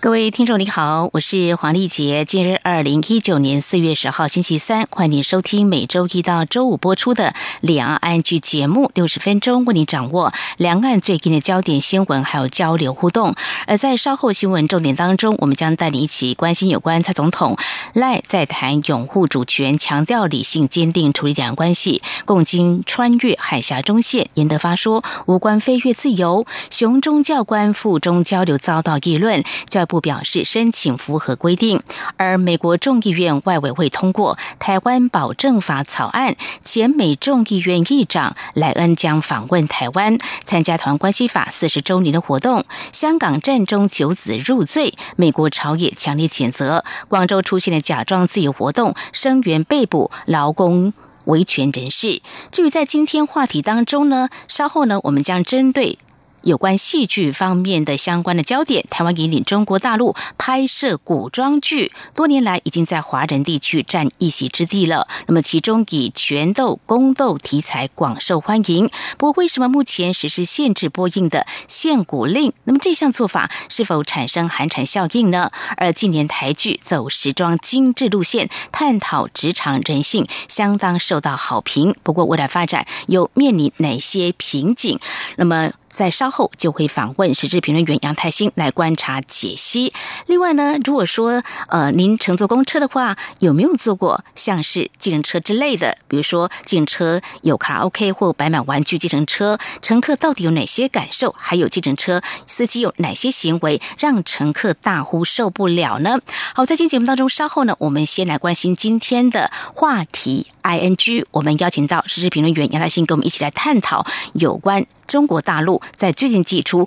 [0.00, 2.24] 各位听众，你好，我是黄丽杰。
[2.24, 13.34] 今日二零一九年四月十号星期三，欢迎收听每周一到周五播出的两岸剧节目，六十分钟为你掌握两岸最近的焦点新闻，还有交流互动。
[13.66, 17.56] 而在稍后新闻重点当中，我们将带你一起关心有关蔡总统
[17.92, 24.30] 赖在谈拥护主权、强调理性、坚定处理两岸关系，共经穿越海峡中线。
[24.34, 26.46] 严德发说，无关飞越自由。
[26.70, 29.87] 雄中教官附中交流遭到议论，教。
[29.88, 31.82] 部表示申请符合规定，
[32.16, 42.64] 而美国众议院外委会通过《台湾保证法》草案，前美众议院议长莱恩将访问台湾，参加《台湾关系法》四十周年的活动。
[42.92, 46.84] 香港战中九子入罪，美国朝野强烈谴责。
[47.08, 50.92] 广州出现了假装自由活动，声援被捕劳工
[51.24, 52.20] 维权人士。
[52.52, 55.98] 至于在今天话题当中呢，稍后呢，我们将针对。
[56.42, 65.08] 有关戏剧方面的相关的焦点，台湾引领中国大陆拍摄古装剧，多年来已经在华人地区占一席之地了。
[65.26, 68.90] 那么，其中以拳斗、宫斗题材广受欢迎。
[69.16, 72.52] 不过，为什么目前实施限制播映的限古令？
[72.64, 75.50] 那么这项做法是否产生寒蝉效应呢？
[75.76, 81.94] 而近年台剧走时装精致路线，探讨职场人性，相当受到好评。
[82.02, 84.98] 不过，未来发展又面临哪些瓶颈？
[85.36, 85.72] 那么？
[85.90, 89.92] 在稍后就会访问时事评论员杨泰兴来观察解析。
[90.26, 95.96] 另外呢，如果说呃您乘坐公车的话，有没有坐过像是计程车之类的？
[96.06, 101.34] 比如说计程车有卡拉 OK 或摆满玩具计程车，乘客到底有哪些感受？
[101.38, 106.18] 还有计程车司机有哪些行为让乘客大呼受不了呢？
[106.54, 110.46] 好，在今天节目当中，稍后呢，我们先来关心今天的话题。
[110.62, 114.86] I N G，我们邀请到时事评论员杨泰兴跟我们一起来探讨有关。
[115.08, 116.86] 中国大陆在最近寄出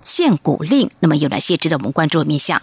[0.00, 2.62] 限股令，那么有哪些值得我们关注的面向？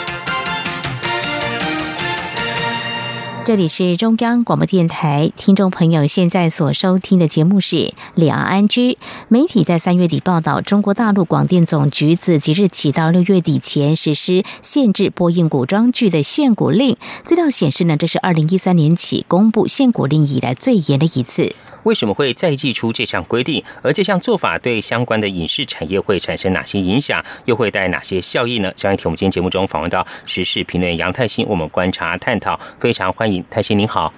[3.43, 7.75] 这里是中央广播电台，听众朋友现在所收听的节目是
[8.13, 8.93] 《两岸安居》。
[9.29, 16.95] 媒体在三月底报道，中国大陆广电总局自即日起到六月底前实施限制播映古装剧的限股令。
[17.23, 21.55] 资料显示呢，这是二零一三年起公布限股令以来最严的一次。
[21.83, 23.63] 为什么会再寄出这项规定？
[23.81, 27.23] 而这项做法对相关的影视产业会产生哪些影响？
[27.45, 28.71] 又会带哪些效益呢？
[28.75, 34.13] 将一听我们今天节目中访问到时事评论杨泰兴，我们观察探讨，非常欢迎泰兴，您好。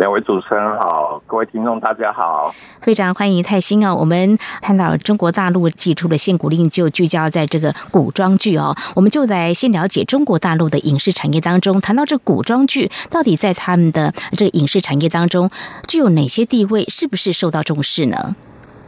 [0.00, 3.94] 两位主持人好，各位听众大家好，非常欢迎泰兴啊！
[3.94, 8.74] 我们看到中国大陆寄出的限古令，就聚焦在这个古装剧哦。
[8.96, 15.50] 我们就来先了解中国大陆的影视产业当中，谈到这古装剧到底在他们的这个影视产业当中
[15.86, 18.34] 具有哪些地位，是不是受到重视呢？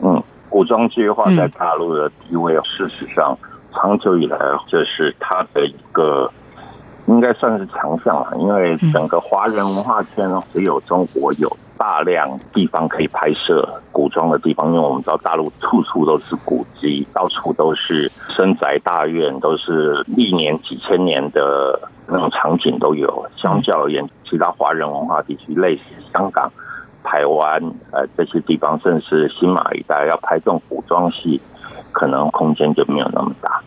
[0.03, 3.37] 嗯，古装剧的话，在大陆的地位，事实上
[3.71, 6.33] 长久以来，这是它的一个
[7.07, 23.27] 应该算是强项了，因为整个华人文化圈只有中国有大量地方可以拍摄古装的地方，因为我们知道大陆处处都是古迹，到处都是深宅大院，都是历年几千年的那种场景都有。
[23.37, 25.83] 相较而言，其他华人文化地区，类似
[26.13, 26.53] 香港、
[27.03, 27.61] 台湾
[27.91, 31.41] 呃这些地方，甚至是新马一带，要拍这种古装戏，
[31.91, 33.61] 可能空间就没有那么大。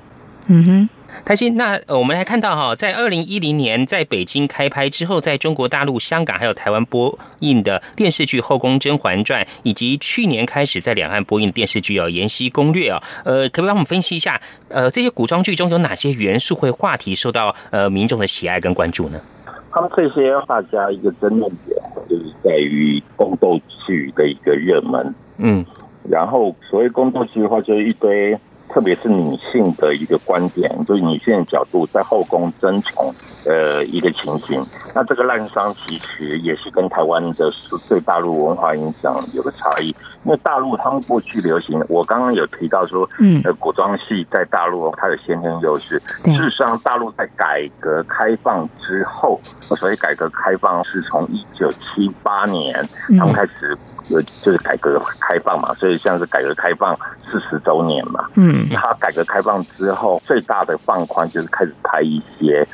[0.47, 0.89] 嗯哼。
[1.23, 19.19] 开心，那我们来看到哈，在二零一零年在北京开拍之后，在中国大陆、香港还有台湾播映的电视剧《后宫甄嬛传》，以及去年开始在两岸播映的电视剧哦《延禧攻略》哦，呃，可不可以帮我们分析一下，呃，这些古装剧中有哪些元素会话题受到呃民众的喜爱跟关注呢？
[19.71, 21.77] 他们这些大家一个争论点
[22.07, 25.65] 就是在于宫斗剧的一个热门，嗯，
[26.09, 28.37] 然后所谓宫斗剧的话，就是一堆。
[28.67, 33.13] 特别是女性的一个观点，就是女性的角度在后宫争宠，
[33.45, 34.61] 呃，一个情形。
[34.93, 37.51] 那这个滥觞其实也是跟台湾的
[37.87, 39.95] 对大陆文化影响有个差异。
[40.23, 46.01] 因为大陆他们过去流行，我刚刚有提到说，嗯，古装戏在大陆它有先天优势。
[46.23, 49.39] 事实上，大陆在改革开放之后，
[49.77, 53.77] 所以改革开放是从一九七八年他们开始。
[54.09, 56.95] 有就是改革开放嘛，所以像是改革开放
[57.27, 62.67] 四十周年嘛，嗯，它改革开放之后最大的放宽就是开始拍一些，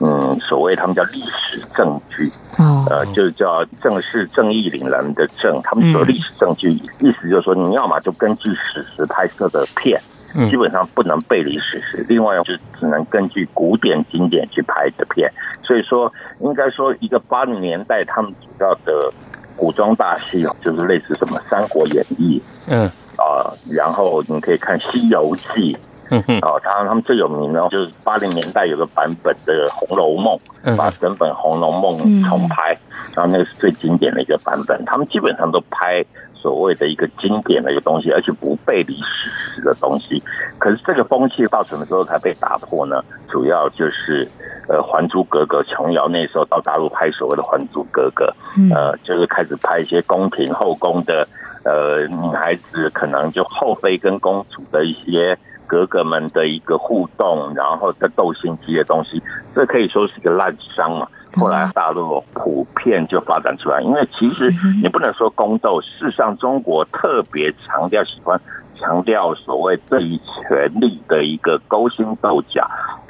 [0.00, 10.00] 嗯，所谓他们叫历史证据，哦，呃，就是叫正是正义凛然的正，他们说历史证据，意思就是说你要么就根据史实拍摄的片，
[10.48, 15.32] 基本上不能背离史实，另外就只能根据古典经典去拍的片，
[15.62, 19.12] 所以说应该说一个八零年代他们主要的。
[19.56, 22.84] 古装大戏哦，就是类似什么《三国演义》，嗯
[23.16, 25.72] 啊，然后你可以看《西游记》，
[26.10, 30.38] 嗯哼，哦，他他们最有名的，就是八零年代有个版本的《红楼梦》，
[30.76, 31.98] 把整本《红楼梦》
[32.28, 32.78] 重拍，
[33.14, 34.84] 然后那个是最经典的一个版本。
[34.84, 36.04] 他们基本上都拍
[36.34, 40.22] 所谓的一个经典的一个东西，而且不背离史实的东西。
[40.58, 43.02] 可是这个风气到什么时候才被打破呢？
[43.28, 44.28] 主要就是。
[44.68, 48.32] 呃，《还珠格格》琼瑶那时候到大陆拍所谓的《还珠格格》，
[48.74, 51.26] 呃，就是开始拍一些宫廷后宫的
[51.64, 59.22] 呃女孩子，可能就后妃跟公主的一些格格们的一个互动，然后的斗心机的东西，
[59.54, 61.06] 这可以说是一个烂商嘛。
[61.36, 64.50] 后来大陆普遍就发展出来，因为其实
[64.82, 68.40] 你不能说宫斗，事实上中国特别强调喜欢
[68.74, 72.66] 强调所谓对于权力的一个勾心斗角。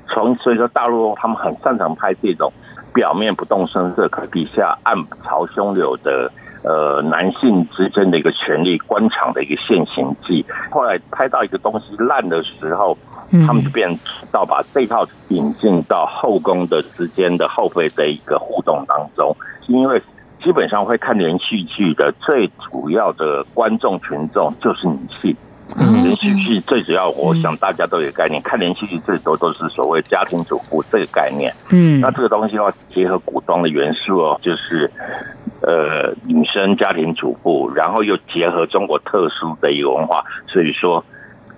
[0.08, 2.52] 从所以说，大陆他们很擅长拍这种
[2.94, 6.30] 表面不动声色，可底下暗潮汹涌的
[6.64, 10.44] 呃男性之间的一个权力官场的一个现形记。
[10.70, 12.96] 后来拍到一个东西烂的时候，
[13.46, 13.98] 他们就变
[14.30, 19.36] 到把这套引进到后宫的之间的后妃的一个互动当中，
[19.66, 20.00] 因为
[20.40, 25.36] 基本上会看连续剧的最主要的观众群众就是女性。
[25.74, 28.40] 连续剧最主要，我想大家都有概念。
[28.40, 31.52] 看连续剧最多都是所谓家庭主妇这个概念。
[31.70, 34.90] 嗯，那这个东西的话，结合古装的元素哦，就是
[35.62, 41.04] 呃女生家庭主妇，然后又结合中国特殊的一个文化，所以说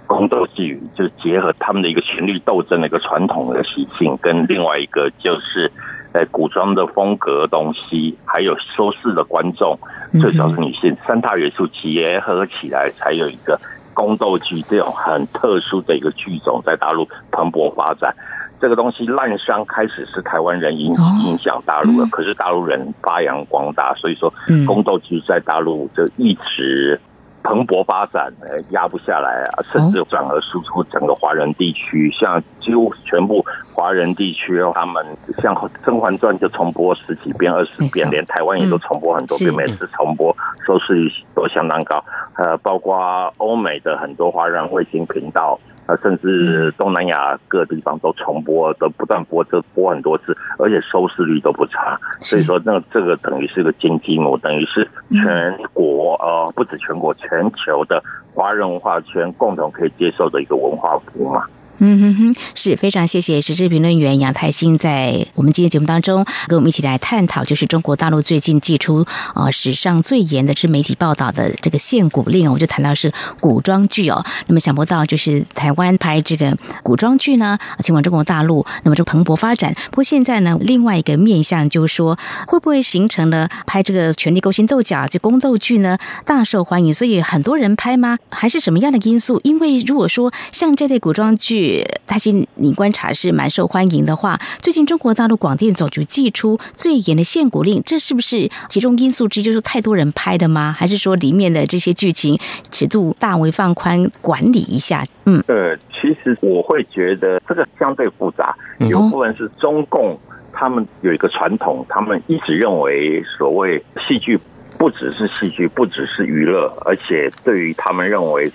[0.06, 5.70] 宫斗剧就结合他们的一个权力斗争的一个传统的习性，跟另外一个就是
[6.14, 9.78] 在古装的风格东西，还有收视的观众，
[10.18, 13.60] 最主要是女性三大元素结合起来，才有一个。
[13.98, 18.14] 宫斗剧这种很特殊的一个剧种，在大陆蓬勃发展。
[18.60, 20.94] 这个东西滥觞开始是台湾人影
[21.26, 24.32] 影响大陆的，可是大陆人发扬光大，所以说
[24.68, 27.00] 宫斗剧在大陆就一直。
[27.42, 35.04] 蓬勃发展，呃，压不下来啊，甚至转而输出整个华人地区，像几乎全部华人地区，他们
[35.38, 35.54] 像
[35.84, 40.34] 《甄嬛传》就重播十几遍、二十遍，连台湾也都重播很多遍，每次重播
[40.66, 42.04] 收视率都相当高。
[42.36, 45.58] 呃，包括欧美的很多华人卫星频道。
[45.88, 51.98] 呃，甚至东南亚各地方都重播，都不断播，这播很多次，而且收视率都不差。
[52.20, 58.02] 所以说，那这个等于是个金鸡母，等于是全国呃，不止全国，全球的
[58.34, 61.44] 华人文化圈共同可以接受的一个文化服务嘛。
[61.80, 74.24] 嗯哼哼，是非常谢谢时事评论员杨泰兴在我们今天节目当中跟我们一起来探讨，就是中国大陆最近寄出啊史上最严的是媒体报道的这个限古令我就谈到是古装剧哦。
[74.48, 79.72] 那么想不到就是台湾拍这个古装剧呢，前往中国大陆，那么就蓬勃发展。
[79.90, 82.18] 不过现在呢，另外一个面向就是说，
[82.48, 88.18] 会不会形成了拍这个权力勾心斗角这宫斗剧呢大受欢迎，所以很多人拍吗？
[88.30, 89.40] 还是什么样的因素？
[89.44, 91.67] 因为如果说像这类古装剧。
[91.68, 99.42] 据泰新你观察是蛮受欢迎的话，最近中国大陆广电总局寄出最严的限股令，这是不是其中因素之一？
[99.42, 100.74] 就是太多人拍的吗？
[100.76, 102.38] 还是说里面的这些剧情
[102.70, 105.04] 尺度大为放宽，管理一下？
[105.26, 108.56] 嗯，呃，其实我会觉得这个相对复杂，
[108.88, 110.18] 有部分是中共
[110.50, 114.38] 他们有一个传统，他们一直认为所谓戏剧
[114.78, 118.50] 不只是戏剧，不只是娱乐，而且对于他们认为。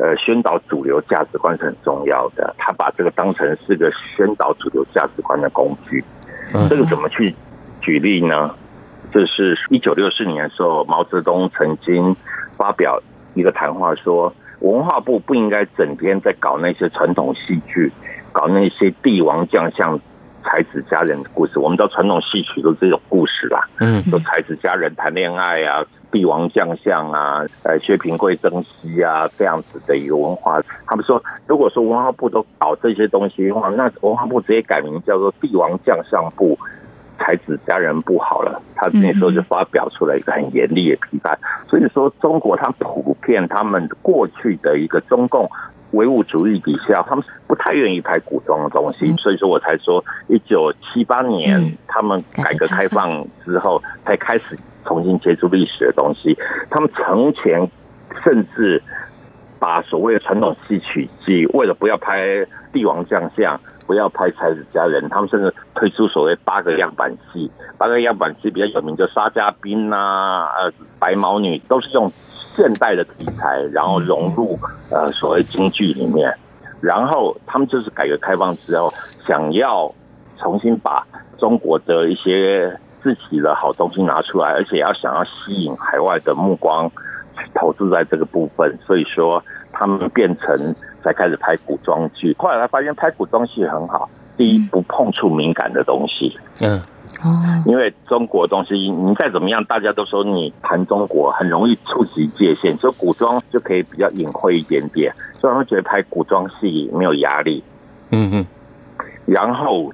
[0.00, 2.54] 呃，宣导主流价值观是很重要的。
[2.56, 6.02] 他把这个当成是个宣导主流价值观的工具。
[6.68, 7.34] 这个怎么去
[7.80, 8.54] 举例呢？
[9.12, 12.16] 就是一九六四年的时候，毛泽东曾经
[12.56, 12.98] 发表
[13.34, 17.92] 一个谈话，说文化部不应该整天在搞那些传统戏剧，
[18.32, 20.00] 搞那些帝王将相。
[20.42, 30.60] 才子佳人的故事，我们知道传统戏曲都是这种故事啦，嗯，说才子佳人谈恋爱啊，帝王将相啊，呃，薛平贵争妻啊，这样子的一个文化。
[30.86, 36.58] 他们说，如果说文化部都搞这些东西的话，那文化部直接改名叫做帝王将相部、
[37.18, 38.60] 才子佳人不好了。
[38.74, 41.38] 他那时候就发表出来一个很严厉的批判。
[41.68, 45.48] 所以说，中国它普遍他们过去的一个中共。
[45.92, 56.36] 唯物主义底下，他们不太愿意拍古装的东西，所以说我才说，一九七八年他们改革开放之后，才开始重新接触历史的东西。
[56.70, 57.70] 他们从前
[58.22, 58.82] 甚至
[59.58, 67.50] 把所谓的传统戏曲剧，为了不要拍帝王将相，不要拍才子佳人，他们甚至推出所谓八个样板戏。
[67.78, 72.10] 八个样板戏比较有名，就沙家兵呐，呃，白毛女，都是用。
[72.52, 74.58] 现代的题材，然后融入
[74.90, 76.34] 呃所谓京剧里面，
[76.82, 78.92] 然后他们就是改革开放之后，
[79.24, 79.90] 想要
[80.36, 81.06] 重新把
[81.38, 86.90] 中国的一些自己的好东西拿出来，而且要想要吸引海外的目光
[87.36, 89.42] 去投注在这个部分，所以说
[89.72, 92.34] 他们变成才开始拍古装剧。
[92.38, 96.80] 后来他发现拍古装戏很好，第一不碰触敏感的东西，嗯。
[97.22, 107.62] 哦，因为中国东西，你再怎么样，大家都说你谈中国很容易触及界限，所以古装就可以比较隐晦一点点，所以他们觉得拍古装戏没有压力。
[108.10, 108.46] 嗯嗯，
[109.26, 109.92] 然后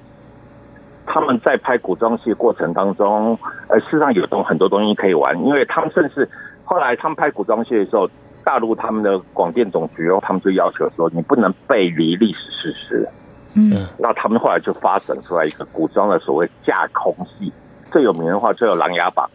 [1.07, 6.29] 他们在拍古装戏过程当中，呃，事实上有东很多东西可以玩，因为他们甚至
[6.65, 8.11] 后来他们拍古装戏的时候，
[8.45, 13.09] 大陆他们的广电总局哦，他们就要求说，你不能背离历史事实。
[13.57, 17.51] 嗯，那他们后来就发展出来一个古装的所谓架空戏，
[17.91, 19.31] 最有名的话就有《琅琊榜》，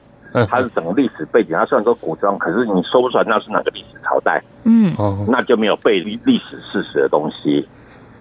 [0.45, 1.57] 它是整个历史背景。
[1.57, 4.39] 它虽然说古装，可是你说不出来那是哪个历史朝代。
[4.63, 4.93] 嗯，
[5.27, 7.67] 那就没有背历历史事实的东西。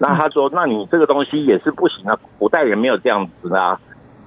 [0.01, 3.79] 那他说，那你这个东西也是不行啊，古代人没有这样子啊，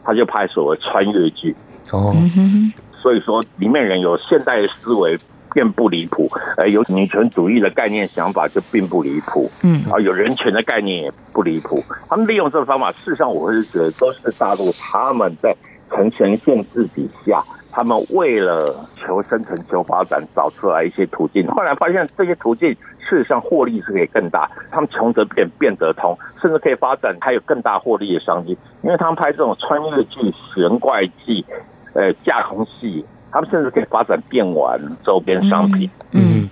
[0.04, 1.54] 他就拍所谓穿越剧。
[1.90, 2.14] 哦，
[2.93, 5.19] 所以说里面人有现代思维。
[5.52, 11.81] 并不离谱，呃，有女权主义的概念想法就并不离谱，嗯，啊，有人权的概念也不离谱。
[12.09, 15.54] 他们利用这个方法，事实上我是觉得都是大陆他们在
[15.88, 17.40] 层层限制底下，
[17.75, 21.45] 他们为了求生存、求发展，找出来一些途径。
[21.49, 28.57] 后来发现这些途径事实上获利是可以更大，他们穷则变，变则通，甚至可以发展还有更大获利的商机。
[28.83, 31.45] 因为他们拍这种穿越剧、玄怪剧、
[31.95, 33.04] 呃，架空戏。
[33.33, 36.49] 他们甚至可以发展电玩周边商品，嗯，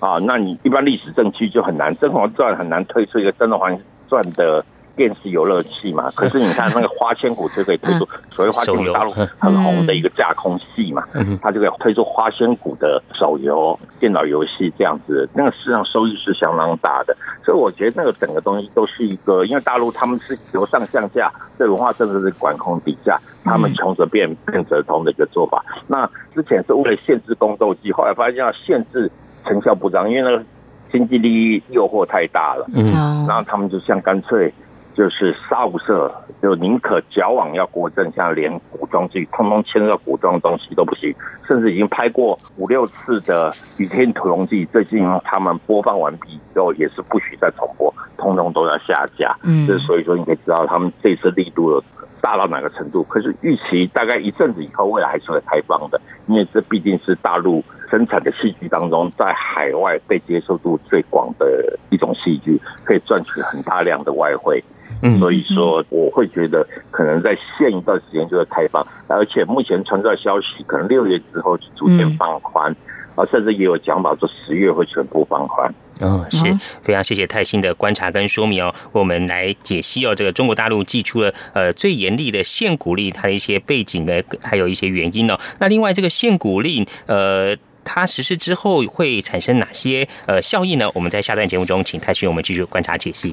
[0.00, 3.78] 啊，那你一般历史证据就很难，《甄嬛传》很难推出一个《甄嬛
[4.08, 4.64] 传》的
[4.96, 6.10] 电视游乐器嘛？
[6.16, 11.02] 可是你看那个花千骨就可以推出所谓花千骨大陆很红的一个架空戏嘛，
[11.42, 17.16] 它就可以推出花千骨的手游电脑游戏这样子，那个市场收益是相当大的。
[17.44, 25.64] 所以我觉得那个整个东西都是一个，因为大陆他们是由上向下在文化政策的管控底下，他们穷则变，变则通的一个做法。
[25.86, 29.10] 那之前是为了限制宫斗剧，后来发现要限制
[29.44, 30.44] 成效不彰，因为那个
[30.90, 32.66] 经济利益诱惑太大了。
[32.74, 32.86] 嗯，
[33.26, 34.52] 然后他们就像干脆。
[34.94, 36.08] 就是杀无赦，
[36.40, 41.12] 就宁可矫枉要过正，像连古装剧通通牵涉古装的东西都不行，
[41.48, 43.50] 甚至已经拍过五六次的
[43.82, 49.36] 《倚天屠龙记》，最近他们播放完毕之后也是不许再重播，通通都要下架。
[49.42, 51.82] 嗯，这所以说你可以知道他们这次力度
[52.20, 53.02] 大到哪个程度。
[53.02, 64.62] 可是预期大概一阵子以后，未来还是会开放的，因为这毕竟是大陆生产的戏剧当中，在海外被接受度最广的一种戏剧，可以赚取很大量的外汇。
[65.18, 72.74] 所以说，我会觉得可能在限一段时间就会开放，而且目前传出来消息，可能六月之后就逐渐放宽，
[73.14, 75.72] 啊，甚至也有讲法说十月会全部放宽。
[76.00, 76.38] 哦，是
[76.82, 85.38] 非常谢谢泰兴的观察跟说明哦，我们来解析哦，这个中国大陆寄出了呃最严厉的限股令，它的一些背景呢，还有一些原因哦。
[85.60, 90.90] 那另外这个限股令，呃，它实施之后会产生哪些呃效益呢？
[90.94, 93.32] 我们在下段节目中，请泰兴我们继续观察解析。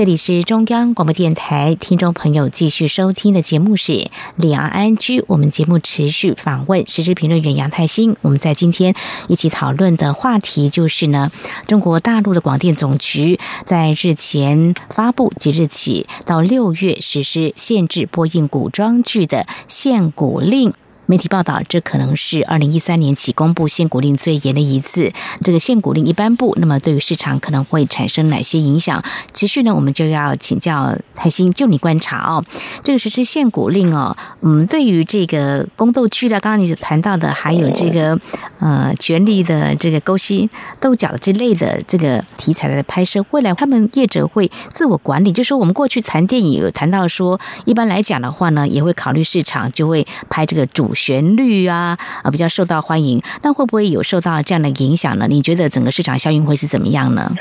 [0.00, 3.92] 这里是中央广播电台，听众朋友继续收听的节目是
[4.34, 5.20] 《两岸安居》。
[5.28, 8.16] 我们节目持续访问时事评论员杨泰兴。
[8.22, 8.94] 我们在今天
[9.28, 11.30] 一起讨论的话题就是呢，
[11.66, 20.72] 中国大陆的广电总局在日前发布，即日起到六月实施限制播映古装剧的限古令。
[21.10, 25.12] 媒体报道，这可能是二零一三年起公布限股令最严的一次。
[25.42, 29.02] 这个限股令一颁布，那么对于市场可能会产生哪些影响？
[29.34, 32.44] 持续呢，我们就要请教泰兴，就你观察哦，
[32.84, 38.16] 这个实施限股令哦，嗯，对于这个宫斗剧的，刚刚你谈到的，还有这个
[38.60, 40.48] 呃权力的这个勾心
[40.78, 50.94] 斗角之类的这个题材的拍摄，未来他们业者会自我管理，就说我们过去谈电影有谈到说，一般来讲的话呢，也会考虑市场，就会拍这个主。
[51.00, 55.26] 旋律啊啊比较受到欢迎，那会不会有受到这样的影响呢？
[55.26, 57.32] 你觉得整个市场效应会是怎么样呢？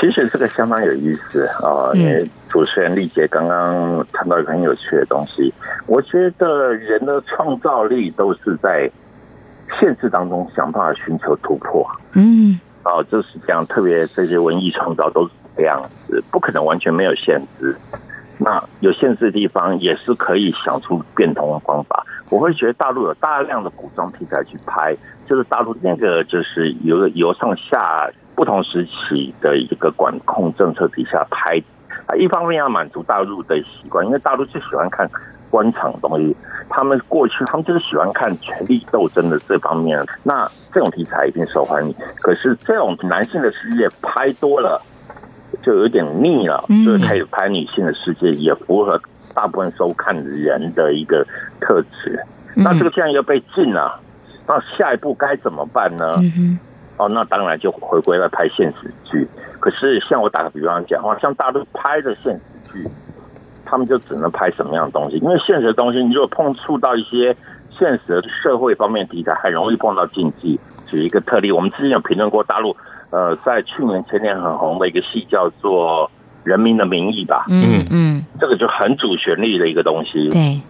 [0.00, 5.52] 其实这个相当有意思啊，因为主持人丽姐刚刚谈到一个很有趣的东西。
[5.86, 8.88] 我觉得人的创造力都是在
[9.80, 11.84] 限制当中想办法寻求突破。
[12.12, 17.74] 嗯，哦，就是这样，特别这些文艺创造都是这样子，不可能完全没有限制。
[18.38, 22.04] 那有限制的地方也是可以想出变通的方法。
[22.30, 24.94] 我会觉得大陆有大量的古装题材去拍，
[25.26, 31.60] 就是大陆那个就是由由上下不同时期的一个管控政策底下拍
[32.06, 35.08] 啊，一方面要满足大陆的习惯，因为大陆就喜欢看
[35.50, 36.36] 官场东西，
[36.68, 41.94] 他们过去他们就是喜欢看权力斗争的这方面，那这种题材一定受欢迎。
[42.22, 44.80] 可是这种男性的事业拍多了。
[45.62, 49.00] 就有点腻了，所以开始拍女性的世界，也符合
[49.34, 51.26] 大部分收看人的一个
[51.60, 52.18] 特质。
[52.54, 54.00] 那这个既然又被禁了，
[54.46, 56.16] 那下一步该怎么办呢？
[56.96, 59.26] 哦，那当然就回归了拍现实剧。
[59.60, 62.88] 可是像我打个比方讲话，像大陆拍的现实剧，
[63.64, 65.16] 他们就只能拍什么样的东西？
[65.18, 67.36] 因为现实的东西，你如果碰触到一些
[67.70, 70.58] 现实的社会方面题材，很容易碰到禁忌。
[70.86, 72.76] 举一个特例，我们之前有评论过大陆。
[73.10, 76.10] 呃，在去年前年很红的一个戏叫做
[76.48, 80.60] 《人民的名义》吧，嗯嗯，这个就很主旋律的一个东西，对。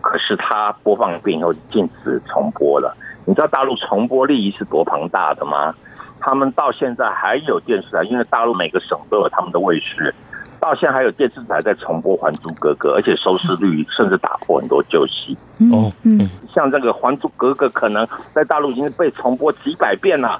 [0.00, 2.96] 可是它播放病以后禁止重播了。
[3.26, 5.74] 你知道大陆重播利益是多庞大的吗？
[6.20, 10.14] 他们到现在还有电视台，因为大陆每个省都有他们的卫视，
[10.60, 15.36] 到现在还有电视台在重播《还珠格格》，而且收视率甚至打破很多旧戏。
[15.72, 20.38] 哦，嗯，像这个《还珠格格》可能在大陆已经被重播几百遍了。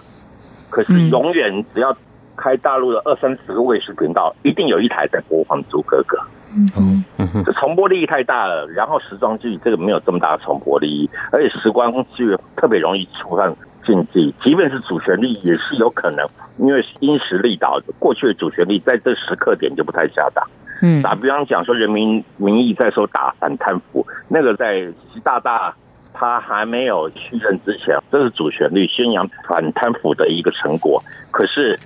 [0.71, 1.97] 可是永远只要
[2.37, 6.17] 开大陆的二三十个卫视频道，一定有一台在播放《猪哥哥》。
[6.57, 8.67] 嗯嗯，这重播利益太大了。
[8.69, 13.55] 然后时装剧这个没有这么大的重播利益，而且时光剧特别容易触犯
[13.85, 14.35] 禁忌。
[14.43, 16.27] 即便是主旋律，也是有可能
[16.59, 20.43] 因为因时利导，过去的主旋律在这时刻点就不太恰当。
[20.81, 25.75] 嗯，打比方讲说，《人民名义》在说打反贪腐，那个在习大大。
[26.19, 31.01] 他还没有续任之前，这是主旋律，宣扬反贪腐的一个成果。
[31.31, 31.79] 可是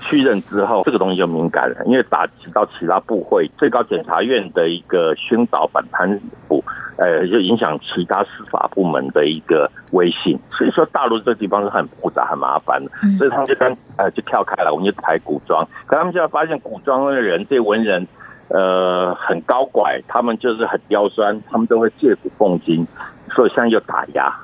[0.00, 6.62] 续任之后，这个东西就敏感了，因为打击到其他部会，最高检察院的一个宣导反贪腐，
[6.98, 10.38] 呃，就影响其他司法部门的一个威信。
[10.50, 12.90] 所以说，大陆这地方是很复杂、很麻烦的。
[13.16, 15.66] 所以他们就跟呃就跳开了，我们就排古装。
[15.86, 18.06] 可他们现在发现，古装的人，这文人，
[18.48, 22.86] 呃，很高拐，他们就是很刁钻，他们都会借古讽今。
[23.30, 24.34] 所以现在又打压，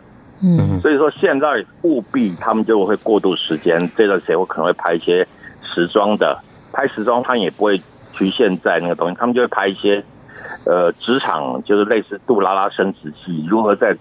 [0.42, 5.26] 嗯，所以说现在务必他们就会过渡时间，这段时间我可能会拍一些
[5.62, 6.38] 时装的，
[6.72, 7.80] 拍时装他也不会
[8.12, 10.04] 局限在那个东西，他们就会拍一些
[10.66, 13.96] 呃职场，就是类似杜拉拉升职记，如何在。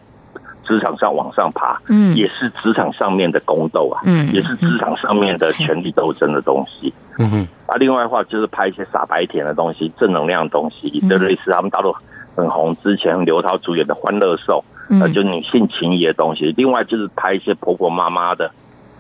[0.66, 7.28] 职场上往上爬，嗯，也是职场上面的宫斗啊，嗯，也是职场上面的权力斗争的东西，嗯。
[7.32, 7.48] 哼。
[7.66, 11.96] 啊，另外的话就是拍一些傻白甜的东西，正能量的东西，就类似他们大陆
[12.40, 14.64] 很红之前刘涛主演的《欢乐颂》，
[15.02, 16.54] 呃，就女性情谊的东西。
[16.58, 18.50] 另外就是拍一些婆婆妈妈的，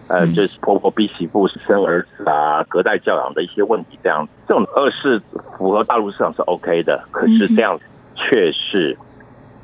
[0.09, 5.19] 呃，就是婆婆逼媳妇生儿子啊，隔代教养的一些问题，这样这种二是
[5.57, 7.79] 符合大陆市场是 OK 的，可是这样
[8.15, 8.97] 却是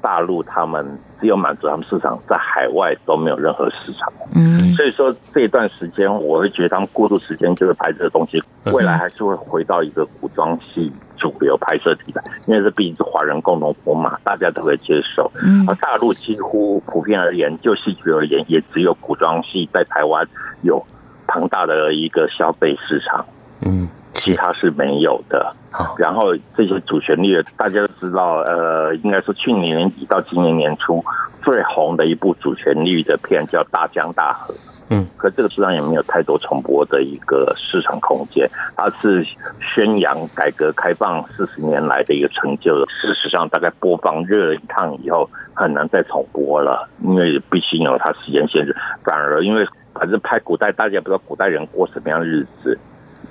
[0.01, 0.97] 大陆他们。
[1.17, 4.11] 只有满足他们市场，在海外都没有任何市场。
[4.35, 15.31] 嗯，所以说这一段时间，我会觉得他们过渡时间就是拍这个东西，未来还是会回到一个古装戏主流拍摄题材，因为这毕竟是华人共同活嘛，大家都会接受。
[15.43, 20.27] 嗯，而大陆几乎普遍而言，就戏曲而言，也只有古装戏在台湾
[20.61, 20.85] 有
[21.27, 23.25] 庞大的一个消费市场。
[23.65, 23.89] 嗯。
[24.15, 25.53] 其他是没有的，
[25.97, 31.03] 然后这些主旋律，大家都知道，呃，应该说去年年底到今年年初
[31.43, 34.53] 最红的一部主旋律的片叫《大江大河》，
[34.89, 39.23] 嗯，可这个市场也没有太多重播的一个市场空间，它是
[39.59, 52.79] 宣扬改革开放四十年来的一个成就，事实上大概播放热一趟以后很难再重播了，因为必须有它时间限制，反而因为反正拍古代，大家也不知道古代人过什么样的日子。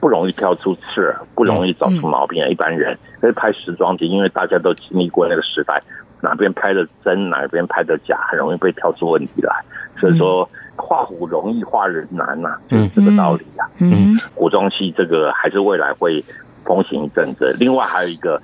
[0.04, 2.46] 不容易挑出刺，不容易找出毛病。
[2.50, 5.80] 一般人可以拍时装剧，因为大家都经历过那个时代，
[6.20, 9.64] 哪边拍的真，哪边拍的假，很容易被挑出问题来。
[9.98, 13.64] 所以说，画虎容易，画人难呐，就是这个道理啊。
[13.78, 16.22] 嗯，古装戏这个还是未来会
[16.66, 17.56] 风行一阵子。
[17.58, 18.38] 另外还有一个，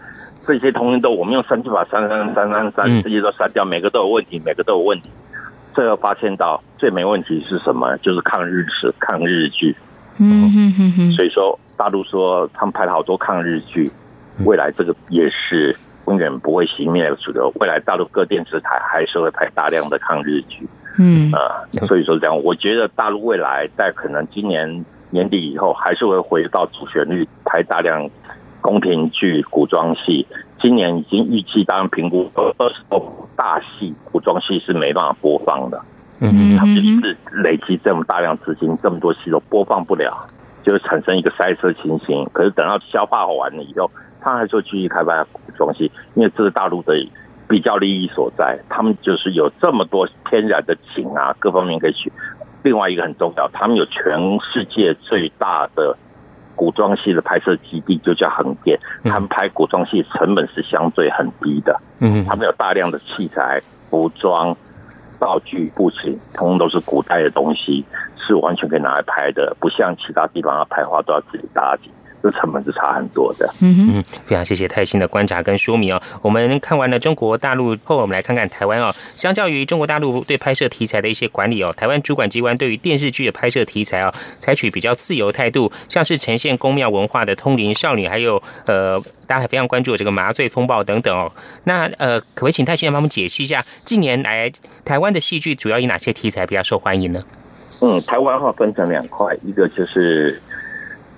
[0.47, 5.11] 这些通讯都我们用三句法删删删删删，这些都删掉，每个都有问题，每个都有问题。
[5.75, 7.99] 最后发现到最没问题是什么？
[7.99, 9.77] 就是抗日式抗日剧。
[10.19, 13.91] 嗯哼哼哼，所以说大陆说他们拍了好多抗日剧，
[14.45, 15.75] 未来这个也是
[16.07, 17.51] 永远不会熄灭的主流。
[17.61, 20.69] 未来大陆各电视台还是会拍大量的抗日剧，
[20.99, 28.09] 嗯啊，所以说这样，我觉得大陆未来在可能今年年底以后，还是会回到主旋律拍大量
[28.61, 30.27] 宫廷剧、古装戏。
[30.61, 35.81] 今年已经预计，当然评估二二十部大戏、古装戏是没办法播放的。
[36.23, 40.15] 嗯，他们就是累积这么大量资金，这么多戏都播放不了，
[40.63, 42.29] 就会产生一个塞车情形。
[42.35, 46.95] 可是等到消化完了以后，他还说继续开发古装戏，因为这是大陆的
[47.49, 48.59] 比较利益所在。
[48.69, 52.13] 他们就是有这么多天然的景啊，各方面可以去。
[52.63, 55.97] 另外一个很重要，他们有全世界最大的
[56.55, 58.79] 古装戏的拍摄基地，就叫横店。
[59.05, 61.81] 他们拍古装戏成本是相对很低的。
[62.01, 64.55] 嗯，他们有大量的器材、服装。
[65.21, 67.85] 道具、布景，通通都是古代的东西，
[68.17, 71.93] 是完全可以拿来拍的，不像其他地方要拍画都要自己搭景。
[72.23, 73.49] 这成本是差很多的。
[73.61, 76.03] 嗯嗯，非常谢谢泰兴的观察跟说明哦。
[76.23, 78.95] 我们看完了中国大陆后，我们来看看台湾哦。
[79.17, 91.31] 相较于中国大陆对拍摄题材的一些管理哦，台湾主管机关对于电视剧的拍摄题材啊，采取比较自由态度，像是呈现宫庙文化的《通灵少女》，还有呃，大家还非常关注的这个《麻醉风暴》等等哦。
[91.65, 94.53] 那呃，可不可以请泰兴来帮我们解析一下，近年来
[94.85, 97.23] 台湾的戏剧主要以哪些题材比较受欢迎呢？
[97.81, 100.41] 嗯，台湾话分成两块，一个就是。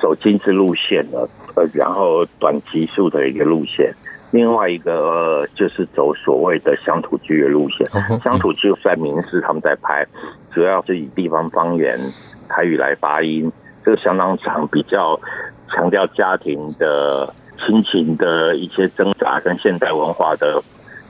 [0.03, 3.95] 走精致路线的，呃，然后短集数的一个路线。
[4.33, 7.87] 另外一个就是走所谓的乡土剧的路线。
[8.21, 10.05] 乡土剧在民视他们在拍，
[10.51, 11.97] 主要是以地方方言
[12.49, 13.53] 台语来发音，
[13.85, 15.21] 这个相当长，比较
[15.69, 20.61] 强调家庭的亲情的一些挣扎跟现代文化的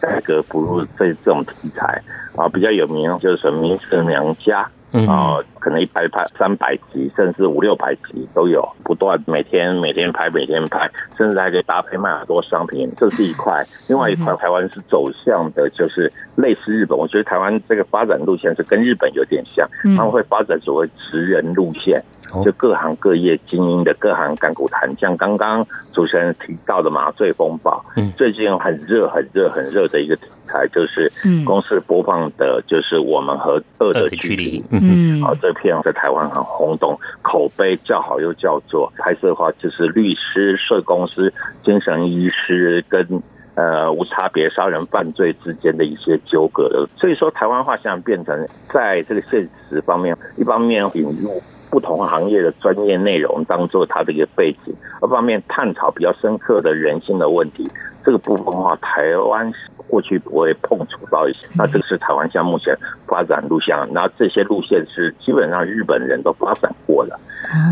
[0.01, 2.03] 改革不入这这种题材
[2.37, 4.65] 啊，比较有名就是什么《民事娘家》。
[5.09, 13.65] 啊，可能一拍拍三百集，甚至五六百集都有，不断每天每天拍，每天拍，甚至还可以搭配卖很多商品，这是一块。
[13.89, 16.97] 另外一块，台湾是走向的，就是类似日本。
[16.97, 22.03] 我觉得台湾这个发展路线是跟日本有点像，他们会发展所谓职人路线。
[22.45, 31.11] 就各行各业精英的各行干股谈，像刚刚主持人提到的麻醉风暴，嗯，最近很热、很热、很热的一个题材，就是
[31.45, 38.91] 公司播放的，就是我们和恶的距离，嗯，好，这片在台湾很轰动，口碑叫好又叫做。
[38.99, 43.23] 拍摄的话，就是律师、社公司、精神医师跟
[43.55, 51.43] 呃无差别杀人犯罪之间的一些纠葛的所以说，台湾话现在变成在这个现实方面，一方面引入。
[51.73, 57.67] 不同行业的专业内容当做它的一个背景，二方面探讨比较深刻的人性的问题，
[58.05, 59.51] 这个部分的话，台湾
[59.89, 67.19] 过去不会碰触到一些，那这个是台湾现在目前发展路线，那这些路线是基本上日本人都发展过了。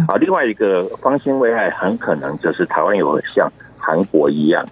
[0.09, 4.65] 啊，另外一个方兴未艾，很可能就是台湾有像韩国一样，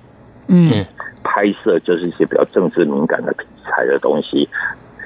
[0.46, 0.86] 嗯，
[1.22, 4.48] 拍摄就是一些比较政治敏感的题材的东西。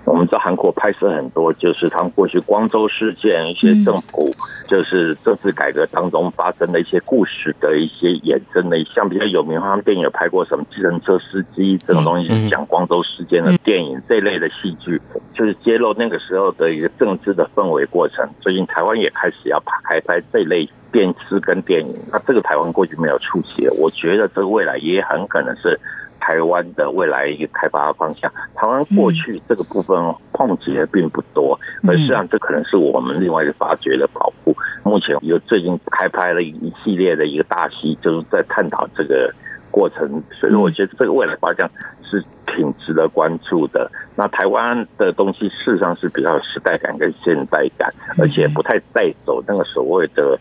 [0.05, 4.31] 我们知道韩国拍摄很多，就是他们过去光州事件一些政府
[4.67, 15.01] 就是政治改革当中发生的一些故事的一些衍生的，像比较有名，他们电影有拍过什么计程车司机这种东西，讲光州事件的电影这类的戏剧，
[15.33, 18.29] 就是揭露那个时候的一个政治的氛围过程。
[18.41, 25.79] 最近台湾也开始要拍拍这类电视跟电影，那这个台湾过去没有触及，我觉得这个未来也很可能是。
[26.25, 29.99] 台湾的未来一个开发方向，台湾过去这个部分
[30.33, 34.55] 碰及的并不多，而实际上这可能是我们另外一个发掘的保护。
[34.85, 39.35] 目前有最近开拍了一系列的一个大戏，就是在探讨这个
[39.69, 41.69] 过程，所以我觉得这个未来方向
[42.05, 43.91] 是挺值得关注的。
[44.15, 50.39] 那台湾的东西事实上是比较有时代感跟现代感，而且不太带走那个所谓的。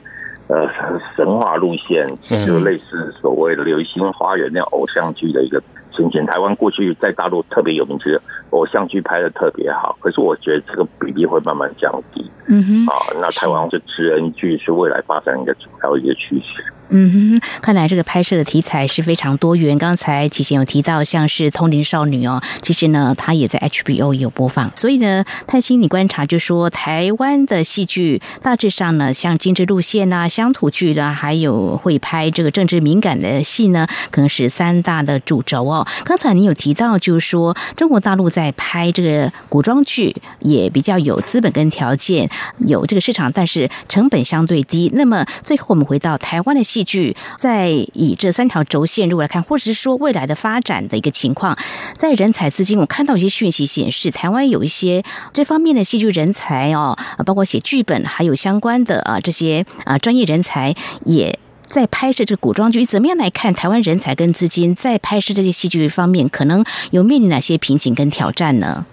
[0.51, 0.69] 呃，
[1.15, 2.05] 神话路线
[2.45, 6.25] 就类似所谓的《流星花园》那偶像剧的一个情景。
[6.25, 9.97] 台湾过去在大陆特别有名，就是偶像剧拍的特别好。
[10.01, 12.29] 可是我觉得这个比例会慢慢降低。
[12.53, 16.63] 嗯哼，啊，那台湾就职人剧是未来发展一个主要一个趋势。
[16.93, 19.77] 嗯哼，看来这个拍摄的题材是非常多元。
[19.77, 24.69] 刚才启贤有提到，像是《通灵少女》哦，其实呢，它也在 HBO 有播放。
[24.75, 35.87] 所以呢，泰兴，你观察就说，台湾的戏剧大致上呢，像精致路线啊、乡土剧的，还有会拍这个政治敏感的戏呢，可能是三大的主轴哦。
[36.03, 42.29] 刚才你有提到，就是说中国大陆在拍这个古装剧，也比较有资本跟条件，
[42.67, 44.91] 有这个市场，但是成本相对低。
[44.93, 46.81] 那么最后我们回到台湾的戏。
[46.83, 51.55] 剧在以这三条轴线如果来看，或者是说未来的发展的一个情况，
[51.95, 60.75] 在人才资金，我看到一些讯息显示，台湾有一些这方面的戏剧人才哦，包括写剧本还有相关的啊这些啊专业人才
[61.05, 62.83] 也在拍摄这个古装剧。
[62.83, 68.85] 怎么样来看台湾人才跟资金在拍摄这些戏剧方面，可能有面临哪些瓶颈跟挑战呢？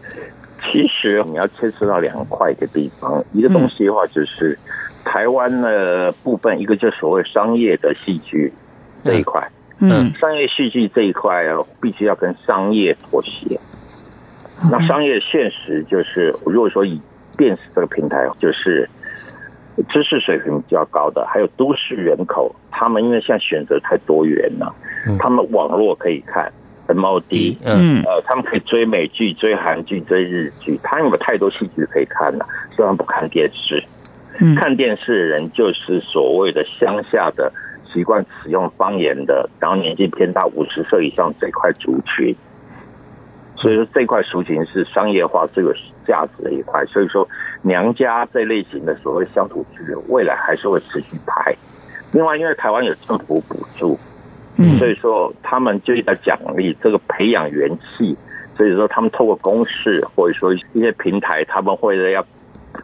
[0.63, 4.59] 其实你要牵涉到两块的地方，一个东西的话就是。
[5.05, 8.53] 台湾的部分，一个就所谓商业的戏剧
[9.03, 13.59] 这一块，嗯，商业戏剧这一块啊，必须要跟商业妥协。
[14.71, 17.01] 那商业现实就是，如果说以
[17.39, 18.87] 电视这个平台，就是
[19.89, 24.75] 知识水平比较高的，还有都市人口，他们因为现在选择太多元了，
[25.19, 26.53] 他们网络可以看
[26.89, 33.83] MOD，嗯，呃，他们可以追美剧、追韩剧、追日剧，他们有太多戏剧可以看了，虽然不看电视。
[34.57, 37.53] 看电视的人就是所谓的乡下的
[37.93, 42.37] 习惯使用方言的，然后年纪偏大五十岁以上这块族群，
[43.57, 45.73] 所以说这块族群是商业化最有
[46.07, 46.87] 价值的一块。
[46.87, 47.29] 所以说
[47.63, 51.53] 娘家这类型的所谓乡土剧，未来还是会持续拍。
[52.13, 53.99] 另外，因为台湾有政府补助，
[54.79, 58.17] 所以说他们就在奖励这个培养元气。
[58.57, 62.25] 所以说他们透过公式或者说一些平台，他们会要。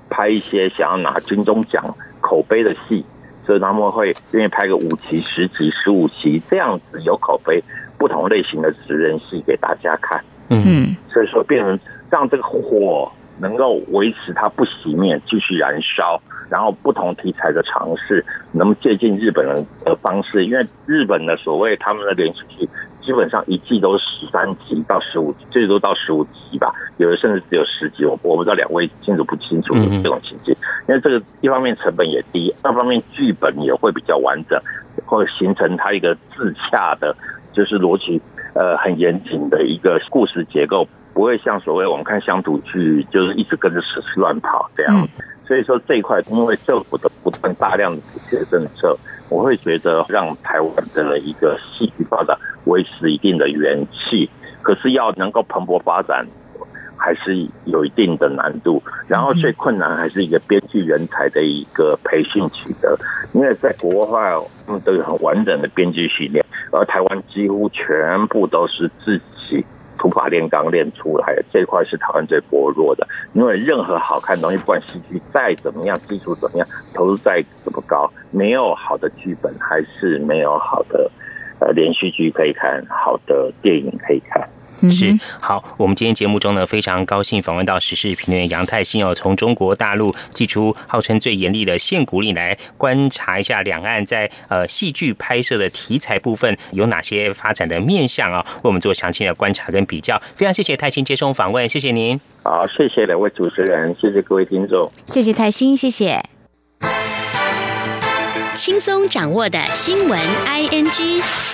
[0.09, 1.85] 拍一些想要拿金钟奖
[2.21, 3.05] 口碑的戏，
[3.45, 7.63] 所以他们会愿意拍个五集、十集、十五集这样子有口碑、
[7.99, 10.25] 不同类型的职人戏给大家看。
[10.49, 11.79] 嗯，所以说变成
[12.11, 16.21] 让这个火能够维持它不熄灭，继续燃烧。
[16.51, 22.69] 然后不同题材的尝试，能接近日本人的方式，因为日本的所谓他们的连续剧。
[23.01, 28.05] 基本上一季都是十三集到十五集，最多到十五集吧，有的甚至只有十集。
[28.05, 30.53] 我我不知道两位清楚不清楚这种情节，
[30.89, 34.59] 因为这个一方面成本也低，二方面剧本也会比较完整，
[35.05, 37.15] 会形成它一个自洽的，
[37.53, 38.21] 就是逻辑
[38.55, 45.09] 呃很严谨的一个故事结构，不会像所谓我们看乡土剧，就是一直跟着史实乱跑这样。
[45.47, 48.97] 所以说这一块，因为政府的不断大量的补贴政策，
[49.31, 54.29] 我会觉得让台湾的一个戏剧发展维持一定的元气。
[54.63, 56.27] 可是要能够蓬勃发展，
[56.97, 58.83] 还是有一定的难度。
[59.07, 62.99] 然后最困难还是一个编剧人才的一个培训取得，
[63.35, 64.21] 因为在国外
[64.67, 69.63] 他们都有很完整的编剧训练，而台湾几乎全部都是自己。
[69.99, 73.07] 土法炼钢炼出来，这块是台湾最薄弱的。
[73.33, 81.11] 因为任何好看的东西，不管戏剧再怎么样，技术怎么样，投入再怎么高，没有好的剧本，还是没有好的
[81.61, 84.49] 呃连续剧可以看，好的电影可以看。
[84.91, 100.21] 是好，我们今天节目中呢，非常高兴访问到时事评论员杨泰兴哦，从中国大陆寄出号称最严厉的限古令来观察一下两岸在呃戏剧拍摄的题材部分有哪些发展的面向啊，为我们做详细的观察跟比较。
[100.35, 102.21] 非常谢谢泰兴接受访问，谢谢您。
[102.43, 106.23] 好，谢谢两位主持人，谢谢各位听众，谢谢泰兴，谢谢。
[108.57, 111.54] 轻松掌握的新闻，I N G。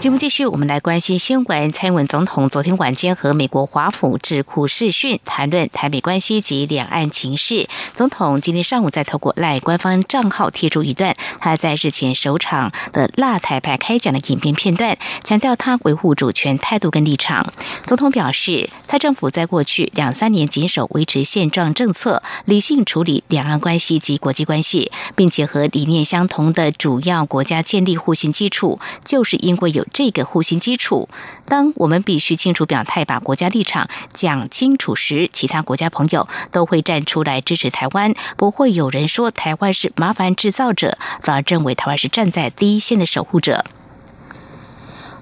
[0.00, 1.72] 节目继续，我们来关心新闻。
[1.72, 7.68] 蔡英文总统昨天晚间和美国华府智库视讯，谈论台美关系及两岸情势。
[7.94, 17.52] 总统今天上午在透过赖官方账号贴出一段他在日前首场的辣台派开讲的影片片段，强调他维护主权态度跟立场。
[17.84, 29.84] 总统表示，蔡政府在过去两三年谨守维持现状政策，理性处理两岸关系及国际关系，并且和理念相同的主要国家建立互信基础，就是因为有。
[29.92, 31.08] 这个互信基础，
[31.46, 38.14] 当我们必须清楚表态，把国家立场讲清楚时，其他国家朋友都会站出来支持台湾。
[38.36, 43.64] 不会有人说台湾是麻烦制造者，反而认为台湾是站在第一线的守护者。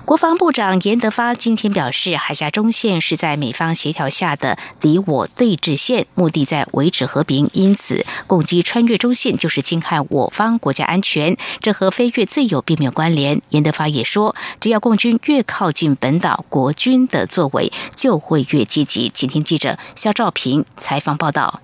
[0.06, 13.42] 国防部长严德发今天表示，海峡中线是在美方协调下的敌我对峙线，目的在维持和平，因此攻击穿越中线就是侵害我方国家安全，这和飞越自由并没有关联。
[13.48, 19.10] 严德发也说，只要共军越靠近本岛，国军的作为就会越积极。
[19.12, 21.60] 请听记者肖兆平采访报道。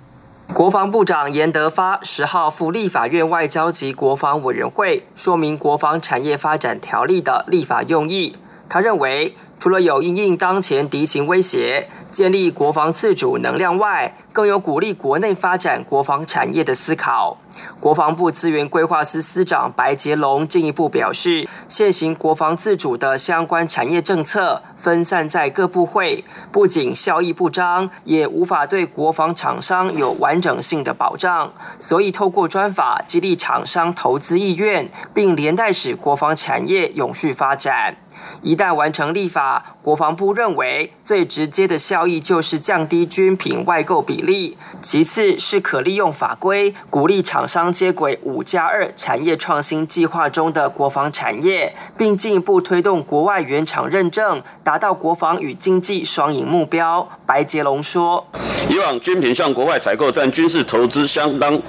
[0.55, 8.37] 国防部长严德发十号赴立法院外交及国防委员会说明国防产业发展条例的立法用意。
[8.69, 17.39] 他认为，除了有应应当前敌情威胁、建立国防自主能量外，更有鼓励国内发展国防产业的思考。
[17.81, 31.53] 国防部资源规划司司长白杰龙进一步表示，现行国防自主的相关产业政策分散在各部会，不仅效益不彰，也无法对国防厂商有完整性的保障。
[31.79, 37.97] 所以，透过专法激励厂商投资意愿，并连带使国防产业永续发展。
[38.43, 57.09] 一旦完成立法，国防部认为最直接的效益就是降低军品外购比例，其次是可利用法规鼓励厂厂商接轨“五加二”产业创新计划中的国防产业，并进一步推动国外原厂认证，达到国防与经济双赢目标。
[57.27, 58.25] 白杰龙说
[58.71, 61.61] ：“以往军品向国外采购占军事投资相当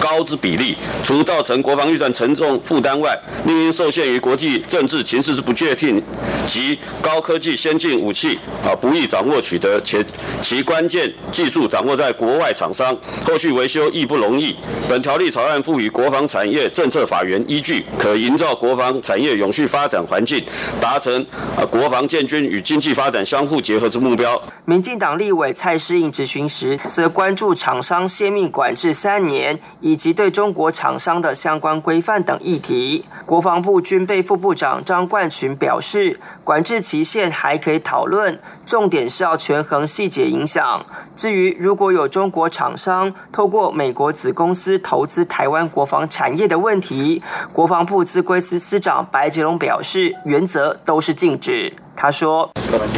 [0.00, 3.16] 高之比例，除造成国防预算沉重负担外，
[3.46, 6.02] 另因受限于国际政治情势之不确定。”
[6.48, 10.04] 及高科技先进武器啊不易掌握取得，且
[10.42, 14.56] 其关键技术掌握在国外厂商，后续维修亦不容易。
[14.88, 20.42] 本条例草案赋予国防产业政策法源依据，可营造国防产业永续发展环境，
[20.80, 21.24] 达成
[21.70, 24.40] 国防建军与经济发展相互结合之目标。
[24.64, 33.04] 民进党立委蔡适应质询时，则关注厂商泄密管制三年，以及对中国厂商的相关规范等议题。
[33.26, 36.18] 国防部军备副部长张冠群表示。
[36.42, 40.84] 管制期限还可以讨论，重点是要权衡细节影响。
[41.14, 47.20] 至于如果有中国厂商透过美国子公司投资台湾国防产业的问题，
[47.52, 51.72] 国防部资规司司长白吉龙表示，原则都是禁止。
[52.02, 52.50] 他说：“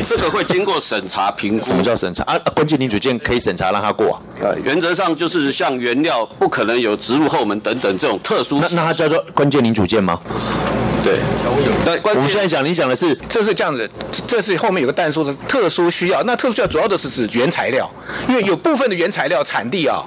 [0.06, 1.66] 这个会经过审查评估。
[1.66, 2.38] 什么叫审查啊？
[2.54, 4.16] 关键零组件可以审查让他过。
[4.40, 8.60] 呃，原则上就是像原料不可能有植入后门等等这种特殊。
[8.60, 10.20] 那那它叫做关键零组件吗？
[11.02, 11.18] 对。
[11.84, 13.90] 那我们现在讲，你讲的是这是这样子，
[14.28, 16.22] 这是后面有个弹数的特殊需要。
[16.22, 17.90] 那特殊需要主要的是指原材料，
[18.28, 20.04] 因为有部分的原材料产地啊。”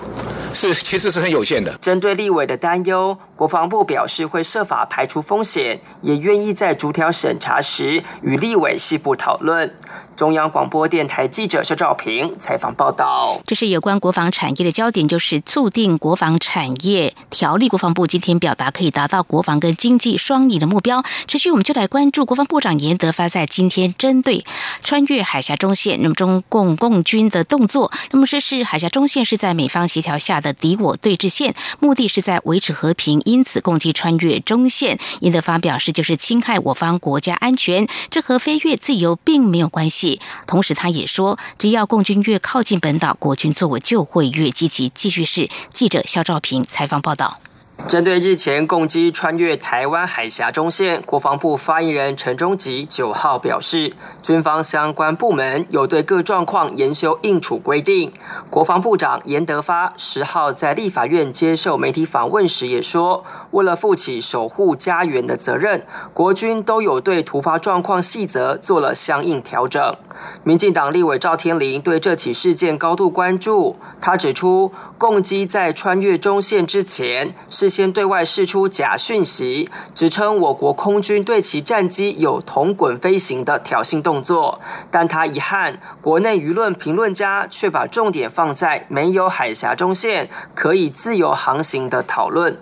[0.53, 1.69] 是，其实是很有限的。
[1.81, 9.75] 针对立委的担忧，国防部表示会设法排除风险，也愿意在逐条审查时与立委细部讨论。
[10.15, 13.41] 中央广播电台记者肖兆平采访报道。
[13.45, 17.67] 这是有关国防产业的焦点，就是促进国防产业条例。
[17.67, 21.03] 国防部今天表达可以达到国防跟经济双赢的目标。
[21.27, 24.45] 持续我们就来关注国防部长严德发在今天针对
[24.81, 34.97] 穿越海峡中线，那么中共共军的动作，那么这是海峡中线是在美方协调下的敌我对峙线，目的是在维持和平，因此攻击穿越中线。
[35.19, 40.04] 严德发表示，就是侵害我方国家安全，这和飞越自由并没有关系。
[40.45, 44.89] 同时，他也说，只要共军越靠近本岛，国军作为就会越积极。
[44.89, 47.39] 继续是记者肖兆平采访报道。
[47.77, 58.11] 针对日前共机穿越台湾海峡中线，国防部发言人陈忠吉九号表示，军方相关部门有对各状况研修应处规定。
[58.49, 69.95] 国防部长严德发十号在立法院接受媒体访问时也说，为了负起守护家园的责任，国军都有对突发状况细则做了相应调整。
[70.43, 92.57] 民进党立委赵天麟对这起事件高度关注，他指出，共机在穿越中线之前，事先对外释出假讯息，指称我国空军对其战机有同滚飞行的挑衅动作，但他遗憾，国内舆论评论家却把重点放在没有海峡中线可以自由航行的讨论。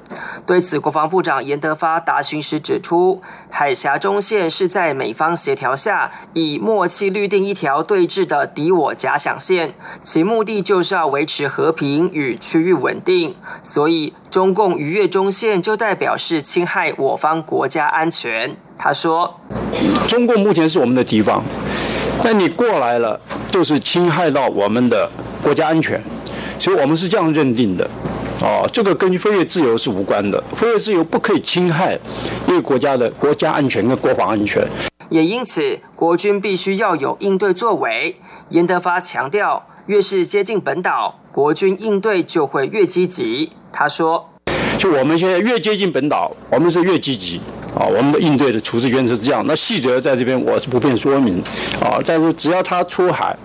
[0.47, 3.21] 对此，国防部长严德发答询时指出，
[3.51, 7.43] 海峡中线是在美方协调下以默契律定。
[7.43, 13.35] 一条对峙的敌我假想线，其目的就是要维持和平与区域稳定。
[13.63, 18.55] 所以，中共逾越中线就代表是侵害我方国家安全。
[18.77, 19.39] 他说
[20.07, 21.43] ：“中共目前是我们的敌方，
[22.23, 23.19] 那你过来了，
[23.49, 25.09] 就是侵害到我们的
[25.41, 26.01] 国家安全，
[26.59, 27.89] 所以我们是这样认定的。
[28.41, 31.97] 哦，这个跟飞跃自由是无关的，飞跃自由不可以侵害
[32.47, 34.67] 一个国家的国家安全跟国防安全。”
[35.09, 38.15] 也因此，国军必须要有应对作为。
[38.49, 43.51] 严德发强调，越是接近本岛，国军应对就会越积极。
[43.71, 44.29] 他说
[44.79, 47.41] ：“就我们现在越接近本岛，我们是越积极
[47.77, 47.83] 啊。
[47.85, 49.43] 我们的应对的处置原则是这样。
[49.45, 51.43] 那细则在这边我是不便说明
[51.81, 51.99] 啊。
[52.05, 53.37] 但是只要他出海，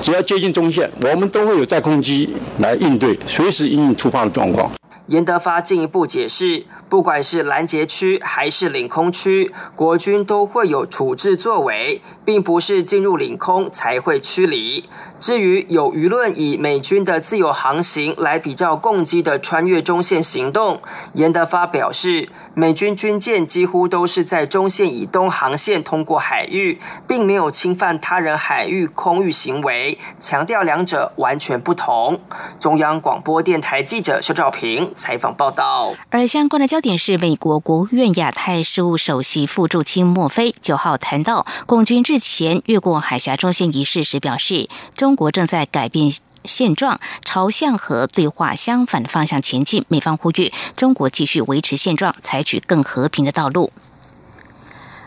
[0.00, 4.70] 只要接近中线，我们都会有在空机来应对，随时应应突发的状况。”
[5.08, 6.64] 严德发进一步解释。
[6.92, 14.84] 不管是拦截区还是领空区，国军都会有处置作为，并不是进入领空才会驱离。
[15.18, 20.82] 至于有舆论以美军的自由航行来比较共机的穿越中线行动，
[21.14, 26.78] 严德发表示，美军军舰几乎都是在中线以东航线通过海域，
[27.08, 32.20] 并没有侵犯他人海域空域行为，强调两者完全不同。
[32.60, 35.94] 中央广播电台记者肖兆平采访报道。
[36.10, 36.81] 而相关的交。
[36.82, 46.12] 点是美国国务院亚太事务首席副助卿莫菲九号谈到共军日前越过海峡中线仪式时表示，中国正在改变
[46.44, 49.84] 现状，朝向和对话相反的方向前进。
[49.86, 53.72] 美方呼吁中国继续维持现状，采取更和平的道路。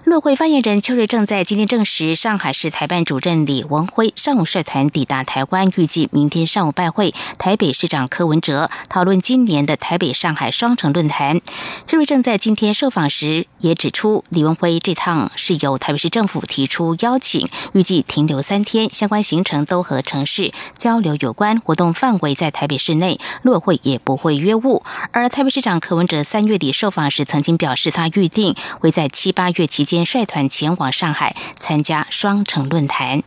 [0.06, 11.41] 陆会发言人邱瑞正在今天证实，上海市台办主任李文辉上午率团抵达台湾，预计明天上午拜会台北市长柯文哲，讨论今年的台北上海双城论坛。
[11.88, 24.84] 邱瑞正在今天受访时也指出，李文辉这趟是由台北市政府提出邀请，预计停留三天，相关行程都和城市交流有关，活动范围在台北市内，陆会也不会约误。
[25.12, 29.95] 而台北市长柯文哲三月底受访时曾经表示，他预定会在七八月期间。
[30.04, 33.24] 率团前往上海参加双城论坛。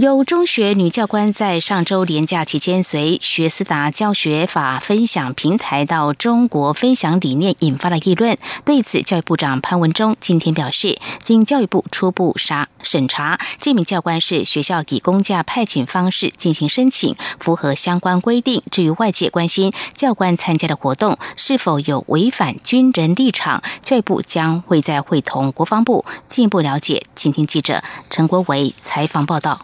[0.00, 8.38] 有中学女教官在上周连假期间随学思达教学法分享平台到中国分享理念，引发了议论。
[8.64, 18.62] 对此，教育部长潘文忠今天表示，经教育部初步查审查，这名教官是学校以公假派遣方式进行申请，符合相关规定。
[18.70, 27.04] 至于外界关心教官参加的活动是否有违反军人立场，教育部将会在会同国防部进一步了解。
[27.14, 29.60] 今天记者陈国伟采访报道。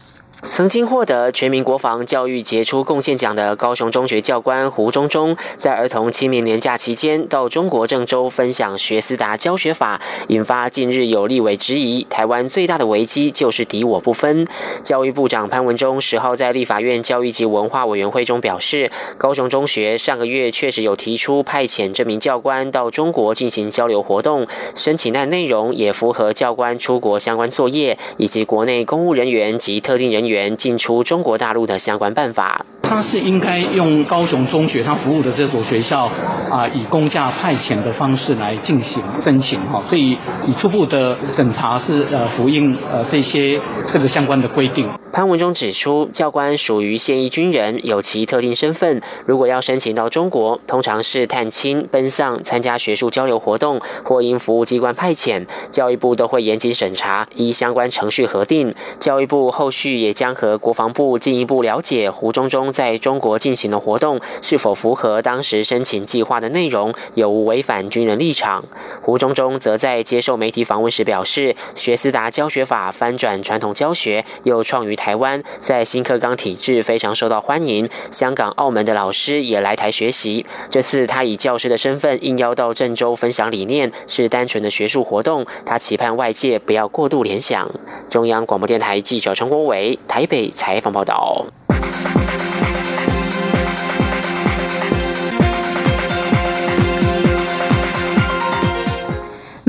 [0.46, 14.46] 曾经获得全民国防教育杰出贡献奖的高雄中学教官胡忠忠，在儿童清明年假期间到中国郑州分享学思达教学法，引发近日有立委质疑：台湾最大的危机就是敌我不分。
[14.84, 18.88] 教育部长潘文忠十号在立法院教育及文化委员会中表示，
[19.18, 30.35] 高雄中学上个月确实有提出派遣这名教官到中国进行交流活动，申请案内容也符合教官出国相关作业以及国内公务人员及特定人员。
[30.56, 36.10] 进出中国大陆的相关办法，他是应该用高雄中学他服务的这所学校
[36.50, 40.16] 啊，以公假派遣的方式来进行申请哈，所以
[40.46, 43.60] 以初步的审查是呃符应呃这些
[43.92, 44.88] 这个相关的规定。
[45.12, 58.74] 潘文中指出，教官属于现役军人，有其特定身份，如果要申请到中国，通常是探亲、奔丧、参加学术交流活动，或因服务机关派遣，教育部都会严谨审查，依相关程序核定。
[58.98, 62.70] 教育部后续也将和国防部进一步了解胡中中。
[62.76, 68.62] 在中国进行的活动是否符合当时申请计划的内容，有无违反军人立场。
[69.00, 80.44] 胡忠忠则在接受媒体访问时表示，学思达教学法翻转传统教学，又创于台湾，在新课纲体制非常受到欢迎，香港、澳门的老师也来台学习。
[80.68, 85.46] 这次他以教师的身份应邀到郑州分享理念，是单纯的学术活动。
[85.64, 87.70] 他期盼外界不要过度联想。
[88.10, 91.46] 中央广播电台记者陈国伟台北采访报道。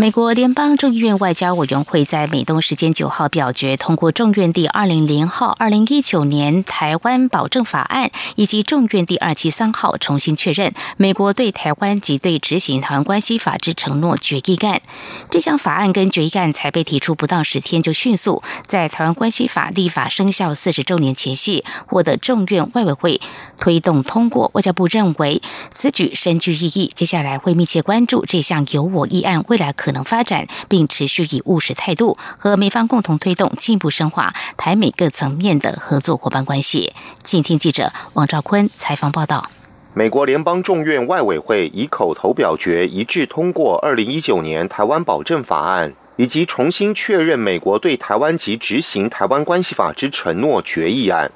[0.08, 14.82] 美国联邦众议院外交委员会在美东时间九号表决通过众院第二零零号二零一九年台湾保证法案，以及众院第二七三号重新确认美国对台湾及对执行台湾关系法之承诺决议案。
[15.30, 23.20] 这项法案跟决议案才被提出不到十天，就迅速在台湾关系法立法生效四十周年前夕获得众院外委会
[23.60, 24.50] 推动通过。
[24.54, 29.92] 外交部认为此举深具意义，接下来会密切关注这项由我议案未来可。
[29.92, 36.94] 能发展，并持续以务实态度和美方共同推动进一步深化台美各层面的合作伙伴关系。
[37.24, 39.50] 请听记者王兆坤采访报道。
[39.94, 51.32] 美国联邦众院外委会以口头表决一致通过《二零一九年台湾保证法案》，以及重新确认美国对台湾及执行台湾关系法之承诺决议案。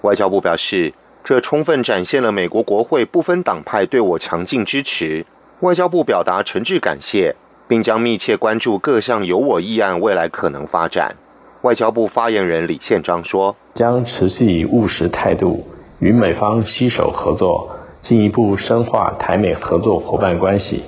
[0.00, 5.26] 外交部表示，这充分展现了美国国会不分党派对我强劲支持。
[5.60, 7.36] 外交部表达诚挚感谢。
[7.70, 11.14] 并将密切关注各项有我议案未来可能发展。
[11.62, 15.64] 外交部发言人李宪章说：“将持续以务实态度
[16.00, 17.70] 与美方携手合作，
[18.02, 20.82] 进一步深化台美合作伙伴关系。”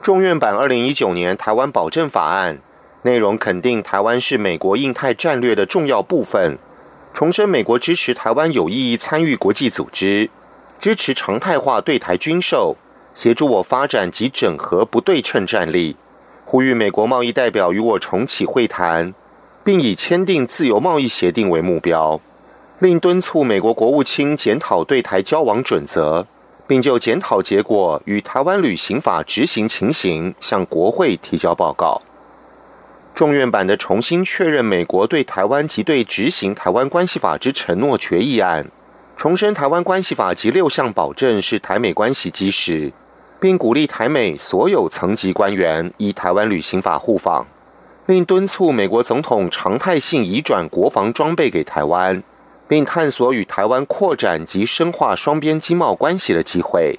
[0.00, 2.58] 众院版二零一九年台湾保证法案
[3.02, 6.56] 内容肯定台湾是美国印太战略的重要部分，
[7.12, 10.30] 重申美国支持台湾有意义参与国际组织，
[10.78, 12.76] 支持常态化对台军售，
[13.14, 15.96] 协助我发展及整合不对称战力。
[16.50, 19.14] 呼吁美国贸易代表与我重启会谈，
[19.62, 22.20] 并以签订自由贸易协定为目标，
[22.80, 26.26] 另敦促美国国务卿检讨对台交往准则，
[26.66, 32.02] 并就检讨结果与台湾旅行法执行情形向国会提交报告。
[33.14, 38.66] 众院版的重新确认美国对台湾及对执行台湾关系法之承诺决议案，
[39.16, 42.92] 重申台湾关系法及六项保证是台美关系基石。
[43.40, 47.46] 并鼓励台美所有层级官员以台湾旅行法互访，
[48.04, 52.22] 另敦促美国总统常态性移转国防装备给台湾，
[52.68, 56.98] 并探索与台湾扩展及深化双边经贸关系的机会。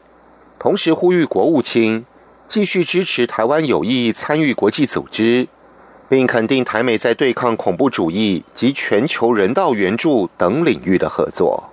[0.57, 2.05] 同时呼吁国务卿
[2.47, 5.47] 继续支持台湾有意参与国际组织，
[6.09, 11.70] 并肯定台美在对抗恐怖主义及全球人道援助等领域的合作。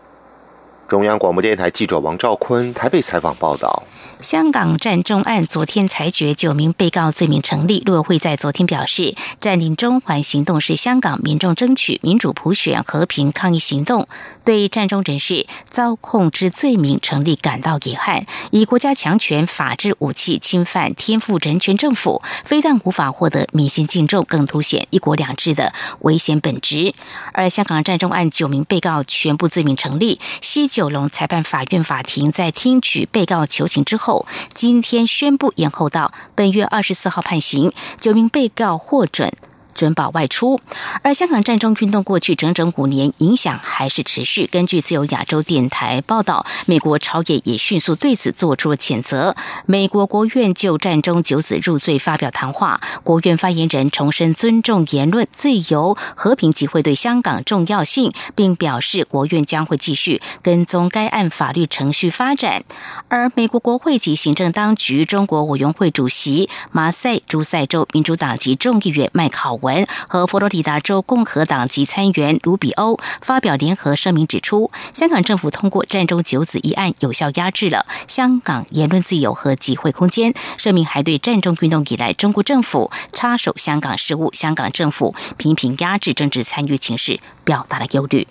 [0.88, 3.84] 中央广播电台记者王兆坤台北采访报道。
[4.22, 7.80] 香港战中案昨天裁决九名被告罪名成立。
[7.86, 14.08] 陆委会在昨天表示，占领中环行动是香港民众争取民主普选、和平抗议行动，
[14.44, 18.26] 对战中人士遭控之罪名成立感到遗憾。
[18.50, 26.92] 以国家强权、法治武器侵犯天赋人权，政府非但无法获得民心敬重，更凸显一国两制的危险本质。
[27.34, 34.28] 而香港战中案九名被告全部罪名成立，西九龙裁判法院法庭在听取被告求情之后。
[34.54, 39.32] 今天宣布延后到本月二十四号判刑，九名被告获准。
[39.78, 40.60] 准保外出，
[41.02, 44.48] 而香港战争运动过去整整五年，影响还是持续。
[44.48, 49.36] 根据自由亚洲电台报道，美国朝野也迅速对此做出了谴责。
[49.66, 62.64] 美国国务院就战中九子入罪发表谈话，国务院发言人重申尊重言论自由、和平集会对香港重要性，并表示国务院将会继续跟踪该案法律程序发展。
[63.06, 69.67] 而美国国会及行政当局中国委员会主席马赛诸塞州民主党籍众议员麦考文。
[69.68, 80.32] 文和佛罗里达州共和党籍参议员卢比欧发表联合声明，指出香港政府通过战中九子一案，有效压制了香港言论自由和集会空间。
[80.56, 88.26] 声明还对战中运动以来中国政府插手香港事务、香港政府频频压制政治参与情势表达了忧虑。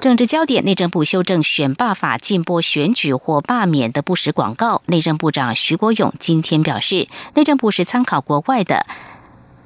[0.00, 4.80] 政治焦点：内政部修正选罢法，禁播选举或罢免的不实广告。
[4.86, 8.86] 内政部长徐国勇今天表示，内政部是参考国外的。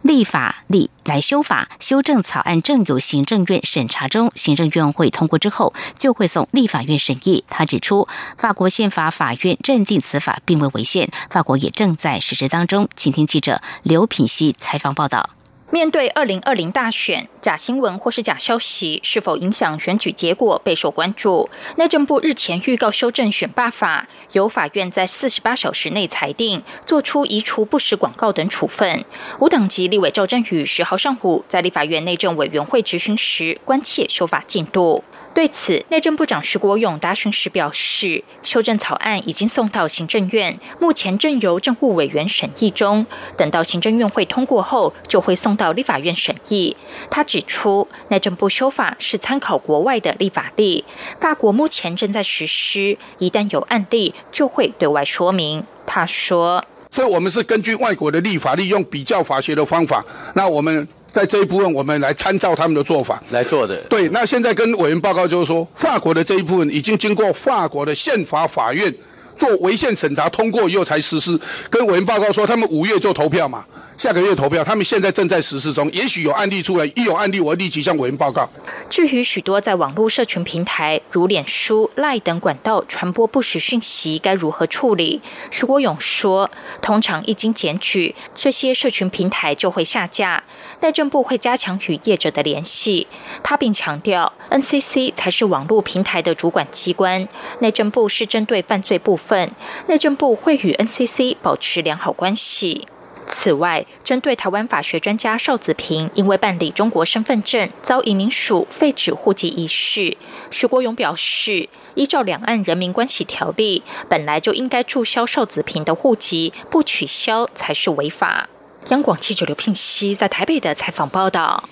[0.03, 7.45] 立法立来修法，修正草案正由行政院审查中，行政院会通过之后，就会送立法院审议。
[7.49, 12.89] 他指出，法国宪法法院认定此法并未违宪，法国也正在实施当中。
[12.97, 15.31] 请听记者刘品熙采访报道。
[15.75, 21.51] 面对二零二零大选，假新闻或是假消息是否影响选举结果备受关注。
[21.75, 29.05] 内政部日前预告修正选罢法，由法院在四十八小时内裁定，做出移除不实广告等处分。
[29.41, 35.03] 无党籍立委赵振宇十号上午在立法院内政委员会质询时，关切修法进度。
[35.35, 43.05] 对此，内政部长徐国勇答询时表示，修正草案已经送到行政院，目前正由政务委员审议中，
[43.37, 46.77] 等到行政院会通过后，就会送到立法院审议。
[47.11, 50.85] 他指出，内政部修法是参考国外的立法例，
[51.19, 55.65] 法国目前正在实施，一旦有案例，就会对外说明。
[55.85, 60.05] 他说：“所以我们是根据外国的立法，利用比较法学的方法，
[60.37, 63.77] 那我们。”在这一部分，我们来参照他们的做法来做的。
[63.89, 68.93] 对，那现在跟委员报告就是说，法国的这一部分已经经过法国的宪法法院。
[69.37, 73.65] 做违宪审查通过以后才实施，跟委员报告说他们五月就投票嘛，
[73.97, 78.49] 下个月投票，他们现在正在实施中，也许有案例出来，一有案例我立即向委员报告。
[78.89, 85.21] 至于许多在网络社群平台如脸书、赖等管道传播不实讯息，该如何处理？
[85.51, 90.45] 徐国勇说，通常一经检举，这些社群平台就会下架，
[90.81, 93.07] 内政部会加强与业者的联系。
[93.43, 97.27] 他并强调，NCC 才是网络平台的主管机关，
[97.59, 99.19] 内政部是针对犯罪部。
[99.25, 99.51] 份
[99.89, 102.87] 内政部会与 NCC 保持良好关系。
[103.27, 110.19] 此外，针对台湾法学专家邵子平因为办理中国身份证遭移民署废止户籍一事，
[110.51, 118.51] 徐国勇表示，依照两岸人民关系条例，本来就应该注销邵子平的户籍，不取消才是违法。
[118.89, 121.67] 央广记者刘聘熙在台北的采访报道。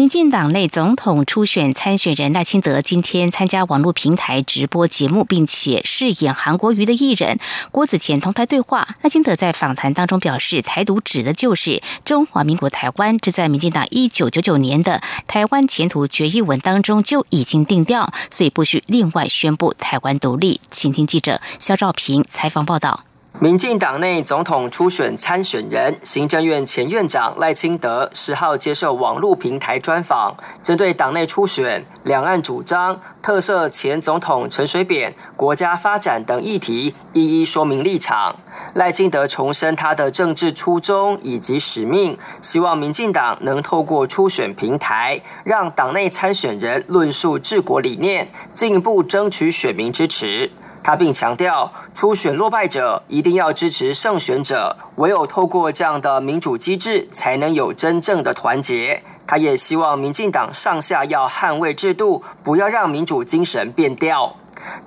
[0.00, 7.38] 民进党内总统初选参选人赖清德今天参加网络平台直播节目，并且饰演韩国瑜的艺人
[7.70, 8.96] 郭子乾同台对话。
[9.02, 20.62] 赖清德在访谈当中表示，台独指的就是中华民国台湾，这在民进党一九九九年的台湾前途决议文当中就已经定调，所以不需另外宣布台湾独立。
[20.70, 23.04] 请听记者肖兆平采访报道。
[23.42, 38.36] 民进党内总统初选参选人、行政院前院长赖清德十号接受网络平台专访，针对党内初选、两岸主张、特赦前总统陈水扁、国家发展等议题，一一说明立场。
[38.74, 50.50] 赖清德重申他的政治初衷以及使命，希望民进党能透过初选平台，让党内参选人论述治国理念，进一步争取选民支持。
[50.82, 59.02] 他并强调，初选落败者一定要支持胜选者，唯有透过这样的民主机制，才能有真正的团结。
[59.30, 64.34] 他也希望民进党上下要捍卫制度，不要让民主精神变调。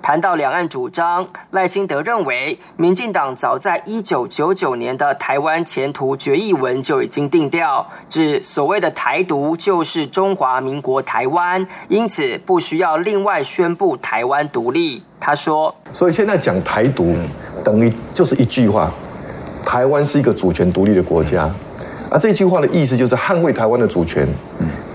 [0.01, 15.01] 谈到两岸主张，赖清德认为，民进党早在一九九九年的台湾前途决议文就已经定调，指所谓的台独就是中华民国台湾，因此不需要另外宣布台湾独立。
[15.21, 17.15] 他说：“所以现在讲台独，
[17.63, 18.91] 等于就是一句话，
[19.65, 21.49] 台湾是一个主权独立的国家，
[22.13, 24.25] 那这句话的意思就是捍卫台湾的主权，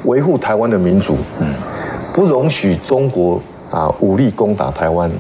[0.05, 1.19] 维护台湾的民主，
[2.15, 3.39] 不容许中国。”
[3.71, 3.95] 啊！
[4.01, 5.11] 武力攻打台湾，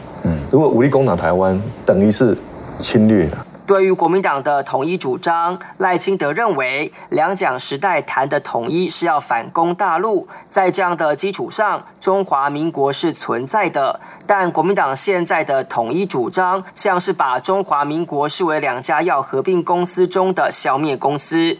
[0.50, 2.34] 如果武力攻打台湾，等于是
[2.80, 3.46] 侵略了。
[3.68, 14.00] 对于国民党的统一主张，赖清德认为，两蒋时代谈的统一是要反攻大陆，在这样的基础上，中华民国是存在的。
[14.26, 21.58] 但国民党现在的统一主张，像是把中华民国视为两家要合并公司中的消灭公司。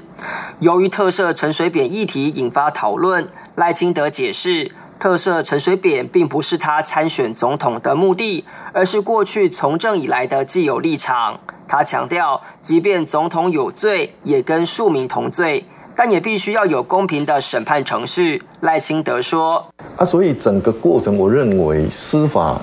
[0.61, 4.73] 由于特赦陈水扁议题引发讨论，赖清德解释。
[4.99, 11.39] 特赦陈水扁并不是他参选总统的目的，而是过去从政以来的既有立场。
[11.69, 15.63] 他强调，即便总统有罪，也跟庶民同罪，
[15.95, 18.43] 但也必须要有公平的审判程序。
[18.63, 19.65] 赖清德说
[19.99, 22.59] ：“啊，所以整个过程，我认为司法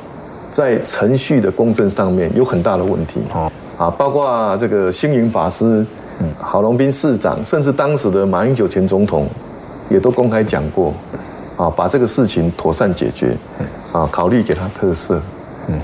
[0.49, 3.21] 在程序的公正上面有很大的问题。
[3.33, 5.85] 哦，啊，包括这个星云法师、
[6.39, 9.29] 郝龙斌市长，甚至当时的马英九前总统，
[9.87, 10.91] 也都公开讲过。”
[11.57, 13.33] 啊，把这个事情妥善解决，
[13.93, 15.15] 啊，考虑给他特色，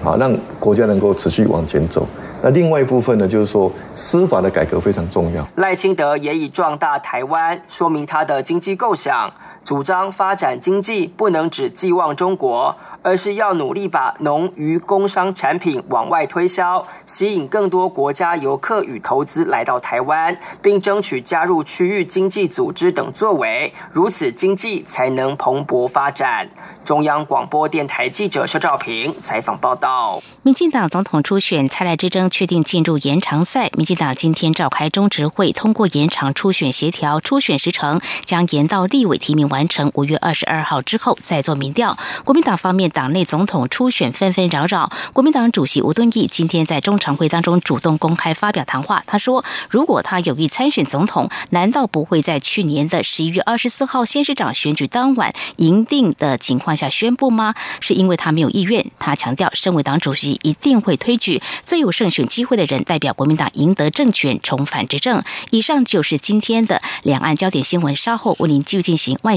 [0.04, 2.06] 啊，让国家能够持续往前走。
[2.44, 5.48] 那另外一部分呢，就是说司法的改革非常重要。
[5.56, 9.32] 赖清德也以壮大台湾说明他的经济构想。
[9.64, 12.78] 主张发展经济不能只寄望中国。
[13.04, 26.48] 而是要努力把农渔工商产品往外推销，吸引更多国家游客与投资来到台湾，并争取加入区域经济组织等作为，如此经济才能蓬勃发展。
[26.86, 30.22] 中央广播电台记者肖兆平采访报道。
[30.44, 41.96] 民进党总统初选蔡赖之争确定进入延长赛，民进党今天召开中执会，通过延长初选协调，初选时程将延到立委提名完成五月二十二号之后再做民调。
[42.26, 57.54] 国民党方面，党内总统初选纷纷扰扰，国民党主席吴敦义今天在中常会当中主动公开发表谈话，他说：“如果他有意参选总统，难道不会在去年的十一月二十四号县市长选举当晚赢定的情况？”下宣布吗？
[57.80, 58.90] 是因为他没有意愿。
[58.98, 65.22] 他强调，身为党主席，一定会推举最有胜选机会的人，代表国民党赢得政权，重返执政。
[65.50, 67.96] 以上就是今天的两岸焦点新闻。
[67.96, 69.36] 稍后为您继续进行外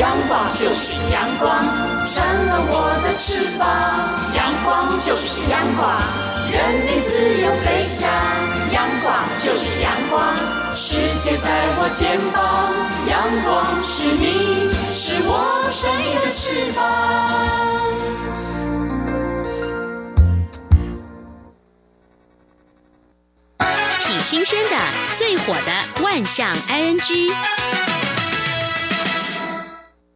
[0.00, 1.62] 阳光就是阳光，
[2.06, 2.74] 扇了我
[3.04, 3.68] 的翅膀。
[4.34, 6.00] 阳光就是阳光，
[6.50, 8.08] 任你自由飞翔。
[8.72, 9.12] 阳光
[9.44, 10.34] 就是阳光，
[10.74, 12.72] 世界在我肩膀。
[13.10, 16.80] 阳光是你，是我生命的翅膀。
[24.06, 24.76] 挺新鲜的，
[25.14, 27.30] 最火的万象 ING。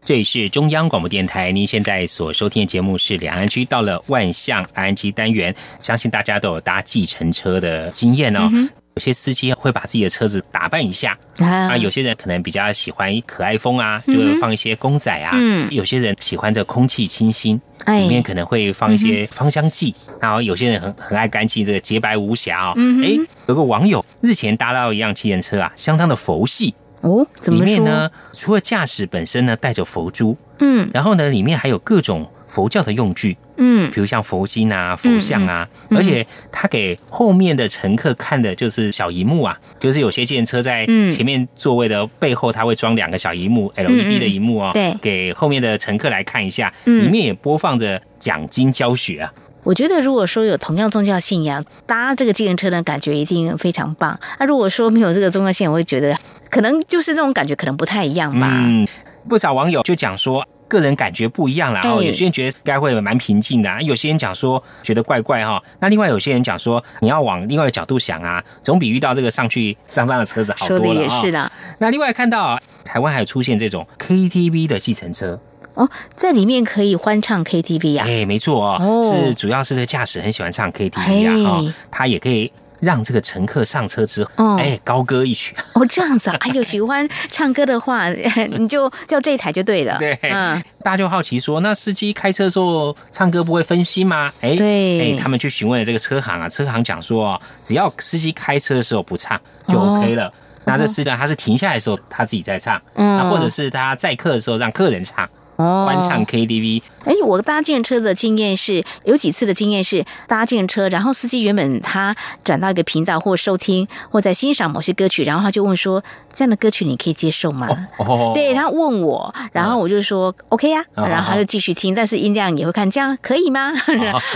[0.05, 8.51] 这里是中央广播电台，您现在所收听的节目是两岸区到了万象安居单元，相信大家都有搭计程车的经验哦。
[8.97, 15.31] 有些司机会把自己的车子打扮一下啊，有些人可能比较喜欢可爱风啊，就会放一些公仔啊。
[15.33, 19.95] 嗯，有些人喜欢这空气清新，里面可能会放一些芳香剂。
[20.21, 22.75] 然后有些人很很爱干净，这个洁白无瑕哦。
[23.03, 26.75] 哎，有个网友日前搭到一辆汽车啊，相当的佛系。
[27.05, 49.33] 哦，里面呢，除了驾驶本身呢带着佛珠，嗯，然后呢，里面还有各种佛教的用具，嗯，比如像佛经啊、佛像啊，而且他给后面的乘客看的就是小荧幕啊，就是有些电车在前面座位的背后，他会装两个小荧幕，LED 的荧幕哦，对，给后面的乘客来看一下，里面也播放着讲经教学啊。
[49.65, 54.19] 我觉得，如果说有同样宗教信仰，搭这个计程车呢，感觉一定非常棒。
[54.39, 56.17] 那如果说没有这个宗教信仰，我会觉得
[56.51, 58.49] 可能就是那种感觉可能不太一样吧。
[58.53, 58.87] 嗯，
[59.29, 61.81] 不少网友就讲说，个人感觉不一样啦。
[61.83, 65.63] 然后有些人觉得该会蛮平静的，有些人讲说觉得怪怪哈。
[65.81, 70.85] 那另外有些人讲说，你要往另外一个角度想啊，总比遇到这个上去脏脏的车子好多了。
[70.85, 71.51] 说的也是的。
[71.79, 75.41] 那另外看到台湾还有出现这种 KTV 的计程车。
[75.75, 78.05] 哦，在里面可以欢唱 KTV 呀？
[78.07, 82.51] 哎，没错哦，是主要是这个驾驶很喜欢唱 KTV 啊，哈，他也可以
[82.81, 85.55] 让这个乘客上车之后，哎，高歌一曲。
[85.75, 88.09] 哦，这样子啊， 哎呦，喜欢唱歌的话，
[88.57, 89.99] 你就叫这一台就对了。
[89.99, 94.33] 对，嗯，大家就好奇说，那司机开车的时候唱歌不会分心吗？
[94.41, 100.33] 哎，对，哎，他们去询问了这个车行啊，车行讲说，只要司机开车的时候不唱就 OK 了。
[100.67, 105.29] 那这司机他是停下来的时候他自己在唱，那或者是他载客的时候让客人唱。
[105.57, 106.83] 哦，欢唱 KTV。
[107.05, 116.03] 哎，我搭建车的经验是有几次的经验是搭建车，然后司机原本他转到一个频道或收听或在欣赏某些歌曲，然后他就问说
[116.33, 123.73] ：“这样的歌曲你可以接受吗？”哦，对，然后问我，然后我就说 OK 呀，然后他就继续听，但是音量也会看，这样可以吗？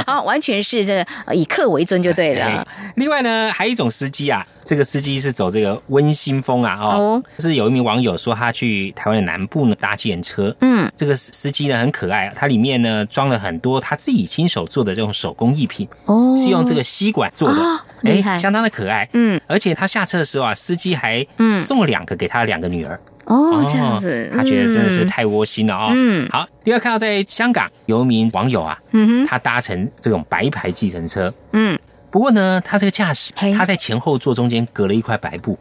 [0.06, 2.66] 啊， 完全是这以客为尊就对了。
[2.96, 17.62] 另外呢，还有一种司机啊，这个司机是走这个温馨风啊，哦，是有一名网友说他去台湾的南部呢搭建车，嗯，这个司机呢很可爱，他里里面呢装了很多他自己亲手做的这种手工艺品，哦，是用这个吸管做的，
[18.02, 21.24] 哎，相当的可爱，嗯，而且他下车的时候啊，司机还
[21.56, 25.92] 送了两个给他两个女儿，哦，这样子，他觉得真的是太窝心了哦。
[25.94, 31.78] 嗯，好，第二看到在香港有一名网友啊，嗯哼，他搭乘这种白牌计程车，嗯，
[32.10, 35.56] 不过呢，他这个驾驶他在前后座中间隔了一块白布。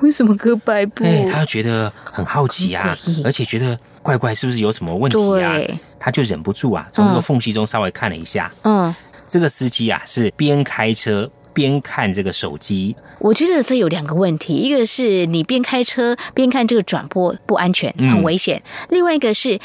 [0.00, 1.04] 为什么割白布？
[1.04, 5.58] 哎，他觉得很好奇啊，而且觉得怪怪，是不是有什么问题啊？
[5.98, 8.52] 他就忍不住啊，从这个缝隙中稍微看了一下。
[8.62, 8.94] 嗯，
[9.26, 12.94] 这个司机啊是边开车边看这个手机。
[13.18, 18.58] 我觉得这有两个问题，一个是你边开车边看这个转播不安全，很危险；
[18.90, 19.58] 另外一个是。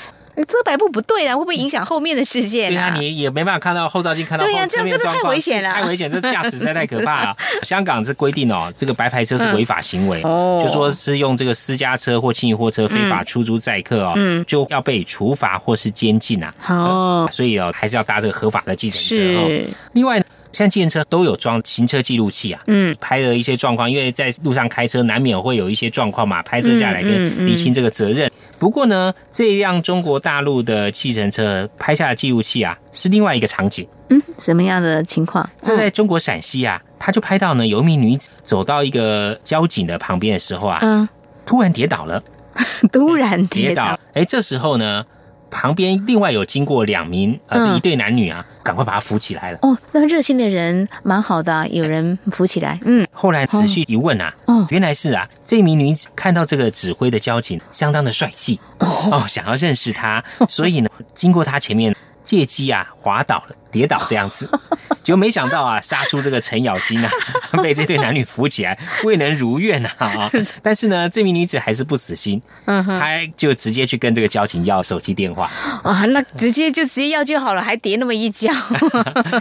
[0.48, 2.70] 遮白布不对啊，会不会影响后面的世界？
[2.70, 7.38] 对啊，你也没办法看到后照镜，看到对呀，这样真的太危险了，太危险，这驾驶实在太可怕了。
[7.64, 14.14] 香港这规定哦，这个白牌车是违法行为，就说是用这个私家车或轻型货车非法出租载客哦，
[14.48, 16.54] 就要被处罚或是监禁啊。
[16.58, 19.66] 好，所以哦，还是要搭这个合法的计程车哦。
[19.94, 20.24] 另外。
[20.54, 28.32] 像计程车都有装行车记录器啊，嗯，拍的一些状况，因为在路上开车难免会有一些状况嘛，拍摄下来跟厘清这个责任。
[28.64, 33.86] 不过呢，这辆中国大陆的计程车拍下的记录器啊，是另外一个场景。
[34.08, 35.50] 嗯，什么样的情况？
[35.62, 41.06] 这在中国陕西啊，他就拍到呢，有一名女子走到一个交警的旁边的时候啊，嗯，
[41.46, 42.24] 突然跌倒了，
[42.90, 44.00] 突然跌倒。
[44.14, 45.06] 哎，这时候呢。
[45.54, 49.60] 旁边另外有经过两名这一对男女啊，赶快把他扶起来了。
[49.62, 52.80] 哦，那热心的人蛮好的，有人扶起来。
[52.84, 61.96] 嗯，后来仔细一问啊，哦，原来是啊，这名女子看到这个指挥的交警相当的帅气哦，想要认识他，所以呢，经过他前面。
[62.24, 64.50] 借机啊滑倒了，跌倒这样子，
[65.04, 67.12] 就没想到啊杀出这个程咬金啊，
[67.62, 70.32] 被这对男女扶起来，未能如愿啊。
[70.64, 75.52] 但是呢，这名女子还是不死心，嗯，她就直接去跟这个交警要手机电话。
[75.84, 78.52] 啊，那直接就直接要就好了，还跌那么一跤，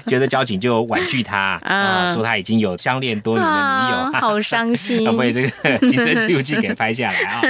[0.06, 7.40] 觉得交警就婉拒他啊，说他已经有相恋多年的女友，好伤心，要被这个行车记录器给拍下来啊，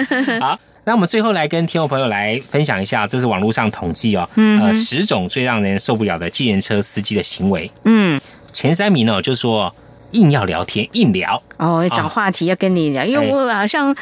[0.41, 0.61] 好。
[0.85, 7.71] 那我们最后来跟听众朋友来分享一下，这是网络上统计哦，呃，十种最让人受不了的计程车司机的行为。
[7.85, 8.21] 嗯，
[8.53, 9.75] 前三名呢，就是说
[10.11, 13.95] 硬要聊天，硬聊哦，找话题要跟你聊，因为我好像。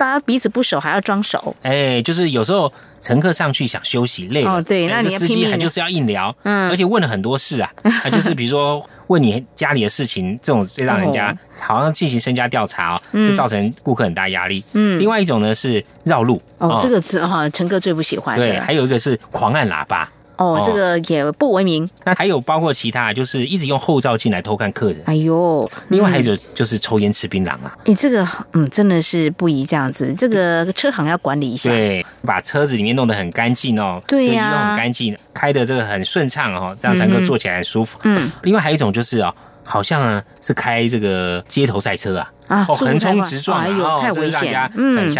[0.00, 14.64] 大家彼此不熟还要装熟，哎，就是有时候乘客上去想休息累了，哦，对，那你司机还就是要硬聊，嗯，而且问了很多事啊， 啊，就是比如说问你家里的事情，这种最让人家好像进行身家调查哦，就造成顾客很大压力。
[14.72, 18.34] 嗯，另外一种呢是绕路，哦，这个是哈乘客最不喜欢。
[18.34, 20.10] 对，还有一个是狂按喇叭。
[20.40, 21.88] 哦，这个也不文明。
[22.04, 25.02] 那还有包括其他，就是一直用后照镜来偷看客人。
[25.04, 27.76] 哎呦，另外还有就是抽烟吃槟榔啊。
[27.84, 30.14] 你这个嗯，真的是不宜这样子。
[30.14, 31.68] 这个车行要管理一下。
[31.68, 34.02] 对，把车子里面弄得很干净哦。
[34.08, 37.98] 对呀，弄很干净，开的这个很顺畅哦，这样乘客坐起来很舒服。
[38.04, 38.32] 嗯。
[38.42, 39.34] 另外还有一种就是哦，
[39.66, 44.72] 好像呢是开这个街头赛车啊，啊，横冲直撞，哎呦，太危险。
[44.74, 45.14] 嗯。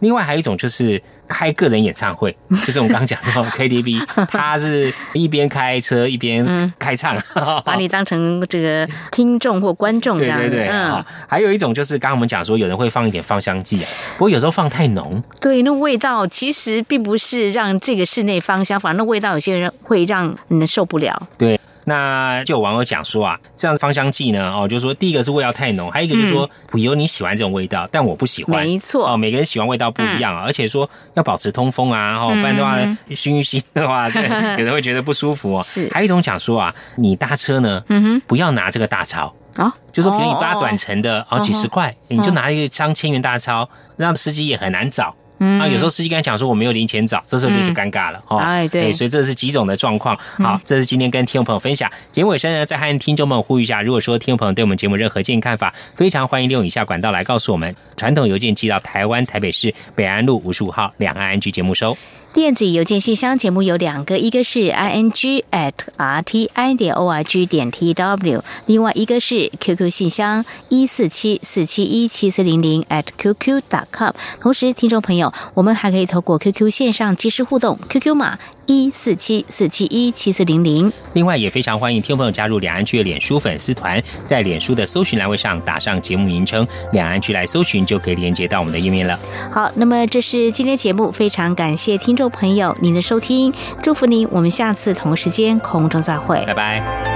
[0.00, 2.36] 另外还有一种就是开个人演唱会，
[2.66, 7.16] 就是我们刚刚讲到 KTV，他是一边开车一边开唱，
[7.64, 10.38] 把你当成这个听众或观众这样。
[10.38, 11.04] 对对对，嗯。
[11.28, 13.86] 还有一种就是刚刚我们讲说，有人会放一点芳香剂啊，
[14.16, 21.28] 不过有时候放太浓，对，那味道其实并不是让这个室内芳香，反而那味道有些人会让人受不了。
[21.38, 21.58] 对。
[21.88, 32.76] 那就有网友讲说啊，这样的芳香剂呢，哦，就是说第一个是味道太浓，还有一个就是说，比如你喜欢这种味道，但我不喜欢，没错，哦，每个人喜欢味道不一样啊，而且说要保持通风啊，哦，不然的话
[33.14, 34.08] 熏一熏的话，
[34.58, 35.62] 有人会觉得不舒服哦。
[35.62, 45.14] 是，还有一种讲说啊，你搭车呢，嗯哼，不要拿这个大钞啊，就说比如你搭短程的，哦，几十块，你就拿一张千元大钞，让司机也很难找。
[45.38, 48.38] 啊，有时候司机跟他讲说我没有零钱找，这时候就是尴尬了哦。
[48.38, 50.16] 哎，对，所以这是几种的状况。
[50.38, 51.90] 好，这是今天跟听众朋友分享。
[52.10, 57.74] 节目尾声呢，再和听众们呼吁一下，如果说听众朋友对我们节目任何建议看法，非常欢迎利用以下管道来告诉我们。
[57.96, 61.96] 传统邮件寄到台湾台北市北安路五十五号两岸安居节目收。
[62.36, 69.90] 电子邮件信箱节目有两个，一个是 i n g at r t i 点 o r g 点 t w，另外一个是 QQ
[69.90, 74.10] 信箱一四七四七一七四零零 at qq dot com。
[74.38, 80.92] 同时，听众朋友，我们还可以透过 QQ 线上即时互动，QQ 码一四七四七一七四零零。
[81.14, 89.18] 另外，也非常欢迎听众朋友加入两岸区的脸书粉丝团，在脸书的搜寻栏位上打上节目名称“两岸区”来搜寻，就可以连接到我们的页面了。
[89.50, 93.52] 好，那么这是今天节目，非常感谢听朋友，您的收听，
[93.82, 97.15] 祝福您，我们下次同时间空中再会，拜拜。